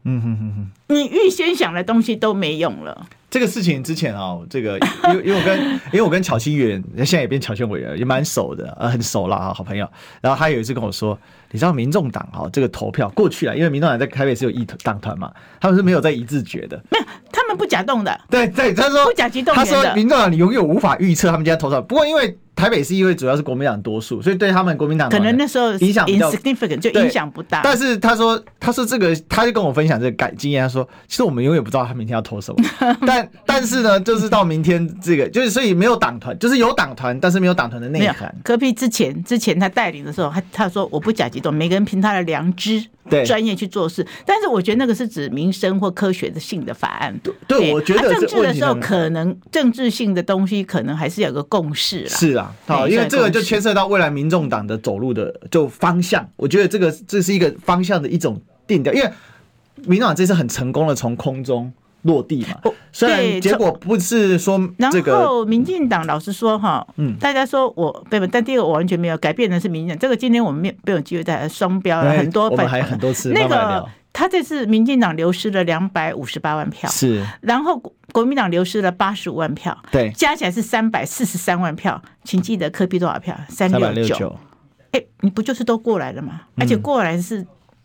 [0.04, 3.06] 嗯哼哼哼，你预先想的东西都没用了。
[3.30, 4.78] 这个事情之前啊，这个
[5.08, 9.88] 因为因为我跟因为我跟巧芯议员现在也变巧芯委员，也蛮熟的，呃，很熟了啊，好朋友。
[10.20, 11.18] 然后他有一次跟我说，
[11.50, 18.20] 你知道民众党啊，这个投票过去了，因为民众党在台北是有一党团嘛，他们是没有在一致决的，没有，他们不假动的。
[18.30, 21.80] 对对，他说不假激动，他说民众党你永远无法预测他们今天投票。
[21.80, 22.38] 不过因为。
[22.64, 27.60] 台北是因为主要是国民党多数，所以对他们国民党可能那时候影响 insignificant 就影响不大。
[27.62, 30.62] 但是他说，他说这个，他就跟我分享这个感经验。
[30.62, 32.64] 他说，其实我们永远不知道他明天要投什么。
[33.06, 38.34] 但但是呢，就是到明天这个，就是所以没有党团，就是有党团，但是没有党团的内涵。
[38.42, 42.82] 柯 P 之前之前他带领的时候，他他说我不假激动，每个人凭他的良知。
[43.10, 47.14] 对，专业去做事，但是我觉得那个是指民生或科学的性的法案。
[47.22, 52.08] 对，对我觉得政治的时候，可能政治性的东西可能还是有个共识啦。
[52.08, 56.28] 是啊，好，因为这个就牵涉到未来民众党的走路的就方向。
[56.36, 59.10] 我觉得这个这是一个方向的一种定调，因为
[59.86, 61.72] 民众党这次很成功的从空中。
[62.04, 62.60] 落地嘛，
[62.92, 64.60] 虽然结果不是说
[64.92, 65.12] 这个。
[65.12, 68.28] 然后民进党老实说哈，嗯，大家说我对吧？
[68.30, 69.98] 但第二个我完全没有改变的是民进党。
[69.98, 73.82] 这个今天我们没没有机会再来双标了很多，我们还有很多次那个
[74.14, 77.76] 他这次民进党流失了两百五十八万票，是，然后
[78.12, 82.00] 国民党流失了八十五万票，对，加起来是三百四十三万票。
[82.22, 83.36] 请记得柯比多少票？
[83.48, 84.34] 三六九。
[84.92, 86.42] 哎，你不就是都过来了吗？
[86.56, 87.44] 而且过来是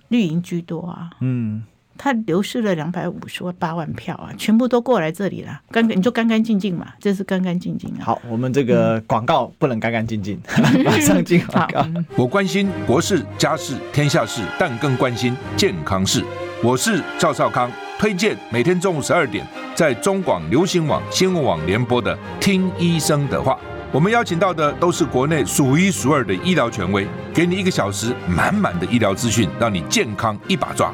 [0.09, 1.63] 绿营居多啊，嗯。
[2.01, 8.05] 他流失了两百五十万八万票啊，全部都过来这里了，干干你就干干净净嘛，这是干干净净啊。
[8.05, 11.85] 好，我们这个广告不能干干净净，嗯、 马上进广告。
[12.15, 16.23] 我关心国事、家事、天下事，但更关心健康事。
[16.63, 17.69] 我是赵少康，
[17.99, 19.45] 推荐每天中午十二点
[19.75, 23.53] 在中广流行网、新闻网联播的《听医生的话》。
[23.91, 30.93] 我们邀请到的都是国内数一数二的医疗权威，给你一个小时满满的医疗资讯，让你健康一把抓。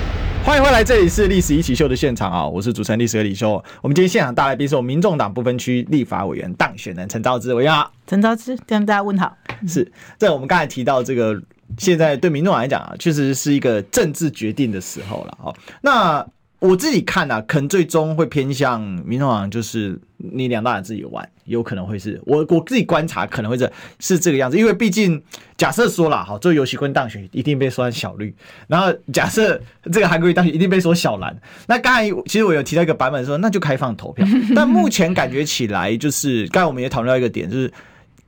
[0.43, 2.45] 欢迎回来，这里是《历史一起秀》的现场啊！
[2.45, 3.63] 我是主持人历史和李修。
[3.81, 9.37] 我们今天现场大来宾是我们民众党不分区立法委员当选人陈昭之委员好，陈昭之跟大家问好。
[9.67, 11.39] 是在我们刚才提到这个，
[11.77, 15.55] 现在对民众党来讲啊，确实是一个政治决定的时候了哦。
[15.81, 16.25] 那
[16.61, 24.59] 我自己看啊，可能最终会偏向民众党，就是你两大人自己玩，有可能会是我我自己观察，可能会是是这个样子。
[24.59, 25.19] 因为毕竟
[25.57, 28.31] 假设说了，好，这游锡堃当选一定被说小绿，
[28.67, 29.59] 然后假设
[29.91, 31.35] 这个韩国瑜当选一定被说小蓝。
[31.65, 34.23] 那刚才其实我有提到一个版本说，那就开放投票。
[34.55, 37.73] 但目前感觉起来，就是刚才我们也讨论到一个点，就是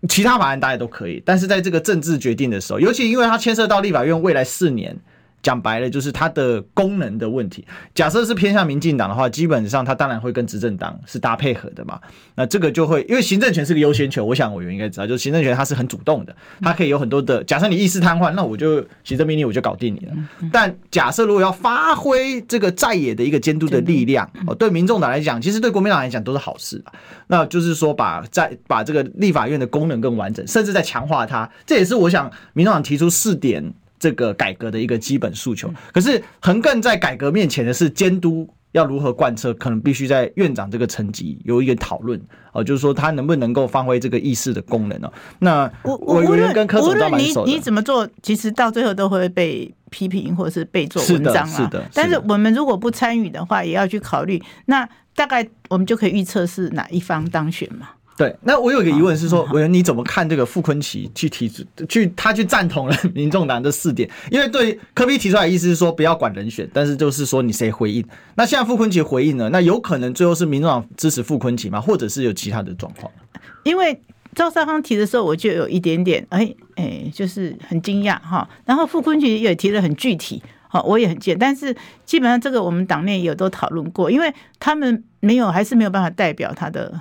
[0.10, 4.98] 其他法案大家都可以，但是在这个政治决定的时候，尤其因为它牵涉到立法院未来四年。
[5.44, 7.64] 讲白了就是它的功能的问题。
[7.94, 12.00] 假设是偏向民进党的话，基本上它当然会跟执政党是搭配合的嘛。
[12.34, 17.44] 那这个就会因为行政权是个优先权，我想委员应该知道，就是行政权它是很主动的，它可以有很多的。
[17.44, 20.14] 假设你意识瘫痪，那我就行政命令我就搞定你了。
[20.52, 26.82] 但假设如果要发挥这个在野的一个监督的力量，哦，对民众党来讲，其实对国民党来讲都是好事。
[27.28, 31.50] 那就是说把在把这个立法院的功能更完整，甚至在强化它。
[31.66, 33.74] 这也是我想民众党提出四点。
[34.04, 45.14] 这个改革的一个基本诉求，可是横亘在改革面前的是监督要如何贯彻，可能必须在院长这个层级有一个讨论哦，就是说他能不能够发挥这个议事的功能哦。
[45.40, 51.46] 那我我无论跟柯总都蛮熟的，你你怎么做，其实到最后都会被批评或者是被做文章啊。
[51.46, 51.90] 是的，是的。
[51.94, 54.86] 但是我们如果不参与的话，也要去考虑，那
[55.16, 57.88] 大概我们就可以预测是哪一方当选嘛。
[58.16, 64.08] 对，那我有一个疑问是说，委员你怎么看这个傅昆萁去提出去，他去赞同了民众党的四点？
[64.30, 68.06] 因为对科比提出来的意思是说不要管人选，但是就是说你谁回应？
[68.36, 71.82] 那现在傅昆萁回应了，那有可能最后是民众党支持傅昆萁吗？
[71.82, 73.12] 或者是有其他的状况？
[73.64, 74.00] 因为
[74.36, 78.48] 赵少康提的时候，我就有一点点哎哎，就是很惊讶哈。
[78.66, 86.94] 然后傅昆萁也提得很具体，好，我也很见，但是基本上这个我们党内有都讨论过，因为他们没有还是没有办法代表他的。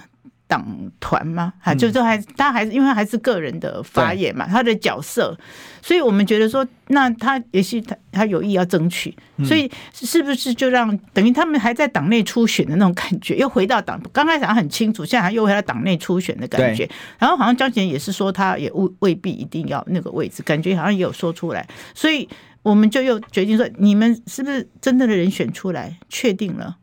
[0.52, 0.62] 党
[1.00, 1.50] 团吗？
[1.58, 5.34] 哈，就是还他还是因为还是个人的发言嘛，他的角色，
[5.80, 16.86] 所以我们觉得说，那他也许他他有意要争取，所以是不是就让等于他们还在党内初选的那种感觉，又回到党刚开始还很清楚，现在又回到党内初选的感觉。
[17.18, 22.28] 然后好像江贤也是说，他也未未必一定要那个位置，感觉好像也有说出来，所以
[22.62, 26.76] 我们就又决定说，你们是不是真正的人选出来，确定了？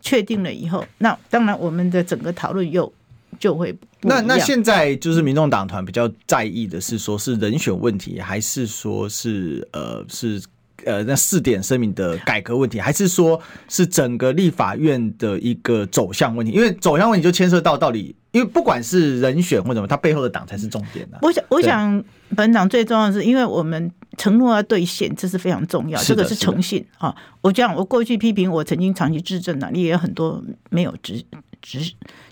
[0.00, 2.92] 确定了以后，那当然我们的整个讨论又
[3.38, 10.42] 就会那那现在就是民众党团比较在意的是说是人选问题，还是说是呃是
[10.84, 16.52] 呃那四点声明的改革问题，还是说是整个立法院的一个走向问题？
[16.52, 21.18] 因为走向问题就牵涉到到底，因为不管是人选或什么，他背后的党才是重点的。
[21.22, 22.04] 我想，我想
[22.36, 23.90] 本党最重要的是，因为我们。
[24.16, 27.14] 承诺要兑现，这是非常重要，这个是诚信啊！
[27.40, 31.22] 我讲，我过去批评我曾经长期执政的，你也有很多没有执
[31.62, 31.78] 执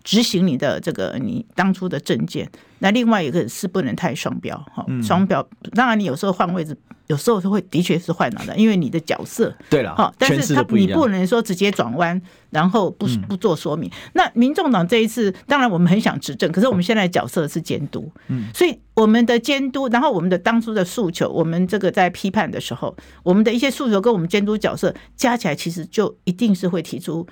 [0.07, 2.49] 执行你的这个你当初的政见。
[2.79, 5.47] 那另外一个是不能太双标哈，双标。
[5.75, 6.77] 当然你有时候换位置，
[7.07, 10.13] 有时候是会的确是换了的，因为你的角色对了哈。
[10.19, 13.91] 但是他你不能说直接转弯，然后不不做说明。
[14.13, 27.27] 那民众党这一次，当然我们很想执政，可是我们现在角色是监督，嗯，所以我们的监督，然后我们的当初的诉求，我们这个在批判的时候，我们的一些诉求跟我们监督角色加起来，其实就一定是会提出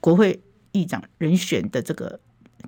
[0.00, 0.38] 国会
[0.72, 2.18] 议长人选的这个。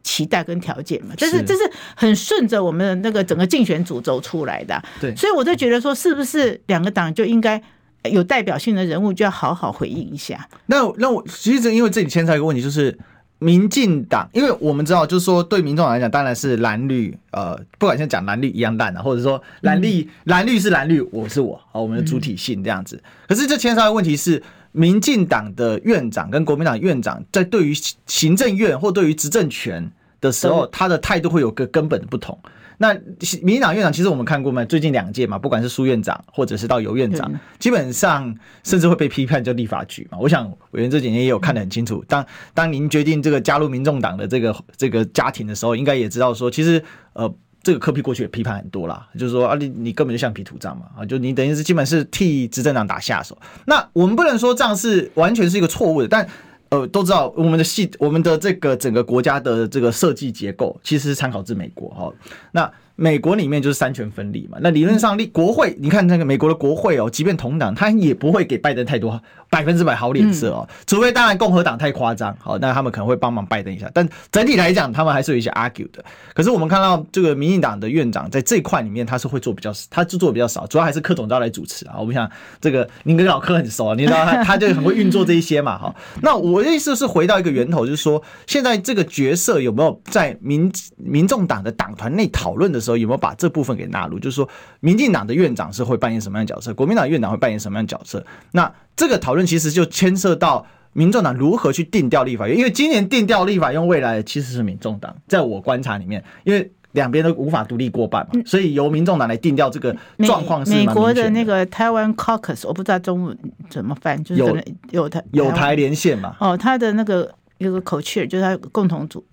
[0.03, 1.61] 期待跟条件嘛，这是这是
[1.95, 4.83] 很顺着我们的那个整个竞选主轴出来的。
[5.01, 7.63] 对，所以我就觉得说，是不是两个党就应该
[8.11, 10.47] 有代表性的人物，就要好好回应一下。
[10.67, 12.99] 那那我其实因为这里牵扯一个问题，就是
[13.39, 23.01] 民进党，因为我们知道，就是说对民众党来讲，当然是蓝绿，呃，不管现在讲蓝绿一样淡啊，或者说蓝绿蓝绿是蓝绿，我是我，好，我们的主体性这样子。
[23.29, 24.43] 可是这牵扯的问题是。
[24.77, 27.73] 民进党的院长跟国民党院长在对于
[28.07, 29.89] 行政院或对于执政权
[30.21, 32.37] 的时候，他的态度会有个根本的不同。
[32.77, 32.93] 那
[33.41, 40.19] 民进党院长其实我们看过嘛，最近两届嘛，不管是苏院长或者是到尤院长，基本上甚至会被批判叫立法局嘛。
[40.21, 42.05] 我想委员这几年也有看得很清楚。
[42.09, 47.33] 当当您决定这个加入民众党的这个这个家庭的时候，应该也知道说，其实呃
[47.65, 53.37] 这个科比过去也批判很多啦，就是说啊你你根本就橡皮图章嘛啊，就你等于是基本是替执政党打下手。
[53.67, 56.29] 那我们不能说这样是完全是一个错误的，但。
[56.71, 62.13] 呃，都知道我们的系，我们的这个整个国家的这个设计结构，其实是参考自美国哈。
[62.51, 64.59] 那美国里面就是三权分立嘛。
[64.61, 69.21] 那理论上，立国会，你看那个美国的国会哦，即便同党，他也不会给拜登太多
[69.51, 70.69] 百分之百好脸色哦。
[70.87, 73.91] 除非当然共和党太夸张，好，那他们可能会帮忙拜登一下。
[73.93, 76.05] 但整体来讲，他们还是有一些 argue 的。
[76.35, 81.97] 可是我们看到这个民进党的院长在这一块里面，他是会做比较，他就做比较少，主要还是柯总召来主持啊。
[81.99, 82.31] 我们想
[82.61, 85.77] 这个您跟老柯很熟，啊你知道他 他就很会运作这一些嘛。
[85.77, 94.19] 哈，那我的意思是回到一个源头，就是说现在这个角色有没有在民民众党的党团内讨论的时候，有没有把这部分给纳入？
[94.19, 94.49] 就是说，
[94.81, 98.25] 民进党的院长是会扮演什么样的角色，国民党院长会扮演什么样的角色？
[98.53, 113.37] 那这个讨论其实就牵涉到民众党如何去定调立法院，因为今年定调立法院未来其实是民众党，在我观察里面，因为两边都无法独立过半嘛，所以由民众党来定调这个状况是美国的那个台湾 Caucus，我不知道中文
[113.69, 114.57] 怎么翻，就是有
[114.93, 116.37] 有台有台连线嘛？
[116.39, 117.35] 哦，他的那个
[117.65, 119.25] 有个口气就是他共同主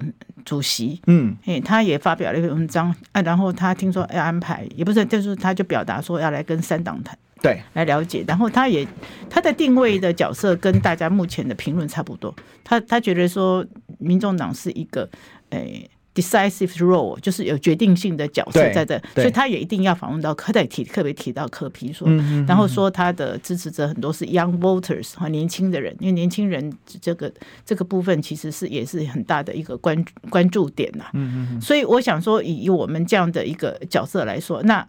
[0.43, 7.17] 主席，嗯，诶，他也发表了一篇文章啊，然后他听说要安排，也不是，就是他就表达说要来跟三党谈。
[7.41, 8.87] 对，来了解，然后他也
[9.27, 12.31] 他的定位的角色跟大家目前的评论差不多。
[12.63, 13.65] 他他觉得说，
[13.97, 15.09] 民众党是一个
[15.49, 22.07] 哎、欸、decisive role，就是有决定性的角色在这，所以他也一定要访问到柯代提，特别提到科皮说，
[22.47, 27.31] 然后说他的支持者很多是 young voters 和年轻的人，因为年轻人这个
[27.65, 31.05] 这个部分其实是也是很大的一个关关注点呐。
[31.13, 34.87] 嗯嗯，所以我想说，以我们这样的一个角色来说，那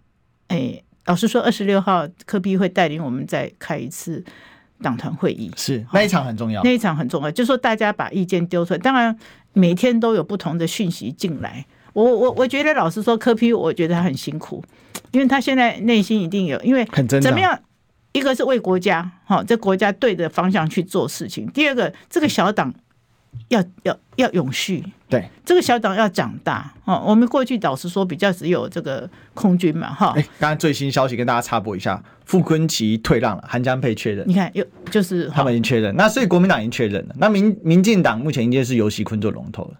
[0.48, 0.56] 诶。
[0.56, 4.24] 欸老实说，二十六号科比会带领我们再开一次
[4.82, 8.78] 党团会议，是那一场很重要，那一场很重要，就是说大家把意见丢出来。
[8.78, 9.16] 当然，
[9.52, 11.64] 每天都有不同的讯息进来。
[11.92, 14.62] 我我我觉得，老实说，柯 P 我觉得他很辛苦，
[15.12, 16.84] 因为他现在内心一定有，因为
[17.20, 17.58] 怎么样，
[18.12, 22.74] 一个是为国家，哈，这国家对的方向去做事情；第二个，这个小党。
[23.48, 27.02] 要要要永续，对这个小党要长大哦。
[27.06, 30.14] 我们过去老实说，比较只有这个空军嘛，哈。
[30.16, 34.26] 哎，刚刚最新消息跟大家插播一下，傅昆奇退让了，韩江佩确认。
[34.26, 37.14] 你看，又就是他们已经确认，那所以国民党已经确认了。
[37.18, 39.74] 那民民进党目前应该是游锡坤做龙头了。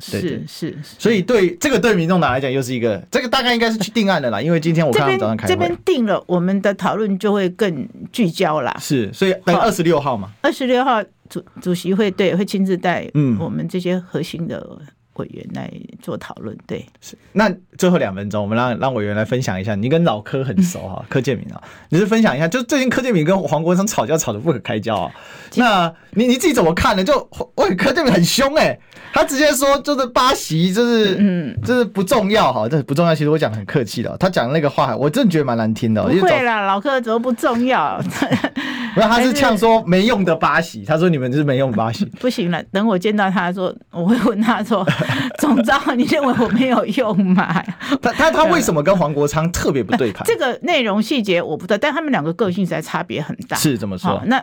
[0.00, 4.40] 是是，所以对这个对民众党来讲又是一个，这个大概应该是去定案的啦。
[4.40, 8.76] 因为今天我看到早上开，这边定了，我们的讨论就会更聚焦啦。
[8.80, 14.78] 是，所以等二十六号嘛，二十六号主主席会对会亲自带我们这些核心的。
[15.18, 17.16] 委员来做讨论，对，是。
[17.32, 19.74] 那最后两分钟，我们让让委员来分享一下。
[19.74, 25.12] 你跟老柯很熟哈， 柯建明啊，你是分享一下，就最近柯建明跟黄国昌吵架吵得不可开交啊。
[25.54, 27.04] 那你你自己怎么看呢？
[27.04, 28.80] 就喂，柯建明很凶哎、欸，
[29.12, 33.14] 他直接说就是巴西就是嗯，就是不重要哈，这不重要。
[33.14, 36.02] 其实我讲的很客气的，他讲的那个话，我真的觉得蛮难听的。
[36.02, 37.98] 不会啦，老柯怎么不重要？
[38.94, 42.04] 不是，他是呛说没用的巴西，他说你们是没用的八席。
[42.20, 44.86] 不行了，等我见到他说，我会问他说。
[45.38, 47.62] 总召，你认为我没有用吗？
[48.02, 50.24] 他他他为什么跟黄国昌特别不对盘？
[50.26, 53.56] 这个内容细节我不知道，但他们两个个性实在差别很大。
[53.56, 54.20] 是这么说。
[54.26, 54.36] 那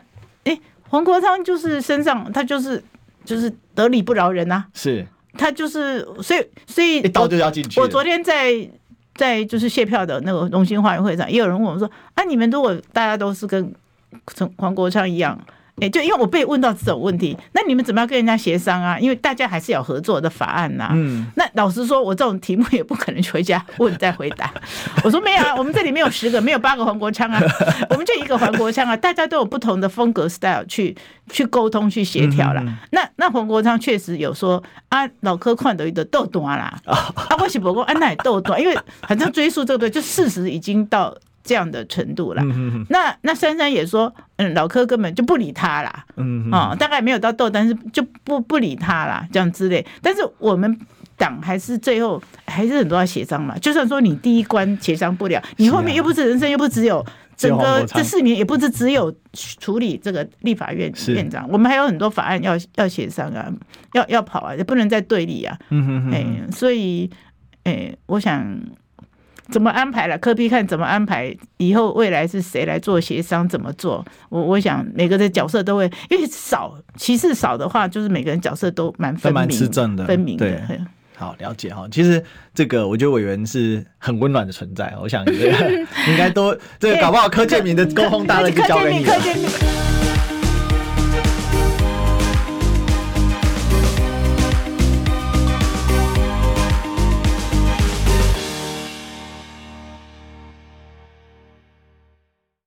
[0.43, 2.84] 哎、欸，黄国昌就是身上他就是
[3.24, 4.66] 就是得理不饶人呐、啊。
[4.74, 5.05] 是。
[5.38, 7.80] 他就是所以所以一刀就要进去。
[7.80, 8.53] 我昨天在
[9.16, 13.74] 在就是谢票的那个荣兴花园会上，也有人问我说：“啊，你们如果大家都是跟
[14.28, 15.38] 从黄国昌一样？”
[15.82, 18.98] 哎，就因为我被问到这种问题，那你们怎么样跟人家协商啊？
[18.98, 20.92] 因为大家还是有合作的法案呐、啊。
[20.94, 24.54] 嗯，那老实说，我这种题目也不可能回家问再回答。
[25.04, 27.42] 我说没有啊，我们这里没有十个，没有八个黄国昌啊，
[27.90, 30.96] 我们就一个黄国昌啊，大家都有不同的风格 style 去
[31.30, 32.64] 去沟通去协调了。
[32.92, 41.14] 那那黄国昌确实有说啊，老柯看到一个豆短啦，啊，我是不过安奈豆短，因为反正追溯这个，就事实已经到。
[41.46, 42.43] 这样的程度啦，
[42.89, 49.86] 那那珊珊也说，嗯，老柯根本就不理他啦，嗯，哦，大概没有到斗，但是就不不理他啦，这样之类。
[50.02, 50.76] 但是我们
[51.16, 57.06] 党还是最后还是很多要协商嘛，就算说你第一关协商不了，你后面又不是人生，又不只有
[57.38, 63.48] 整个这四年，也不是只有处理这个立法院院长，我们还有很多法案要要协商啊，
[63.93, 66.12] 要要跑啊，也不能再对立啊，嗯。
[66.12, 67.08] 哎，所以，
[67.66, 68.60] 哎，我想。
[69.50, 70.18] 怎么安排了？
[70.18, 73.48] 柯 P 看怎么安排，以后未来是谁来做协商？
[73.48, 74.06] 怎么做？
[74.30, 80.50] 我我想每个的角色都会，因为少，其实少的话，就是每个人角色都蛮分明、蛮持正的、分明的。
[80.50, 80.80] 对。
[81.18, 81.88] 好，了解哈。
[81.89, 82.22] 其实
[82.54, 85.48] 这个我觉得委员是很温暖的存在，我想这个
[86.12, 89.95] 应该都这个 搞不好柯建明的沟通大了就交给你了。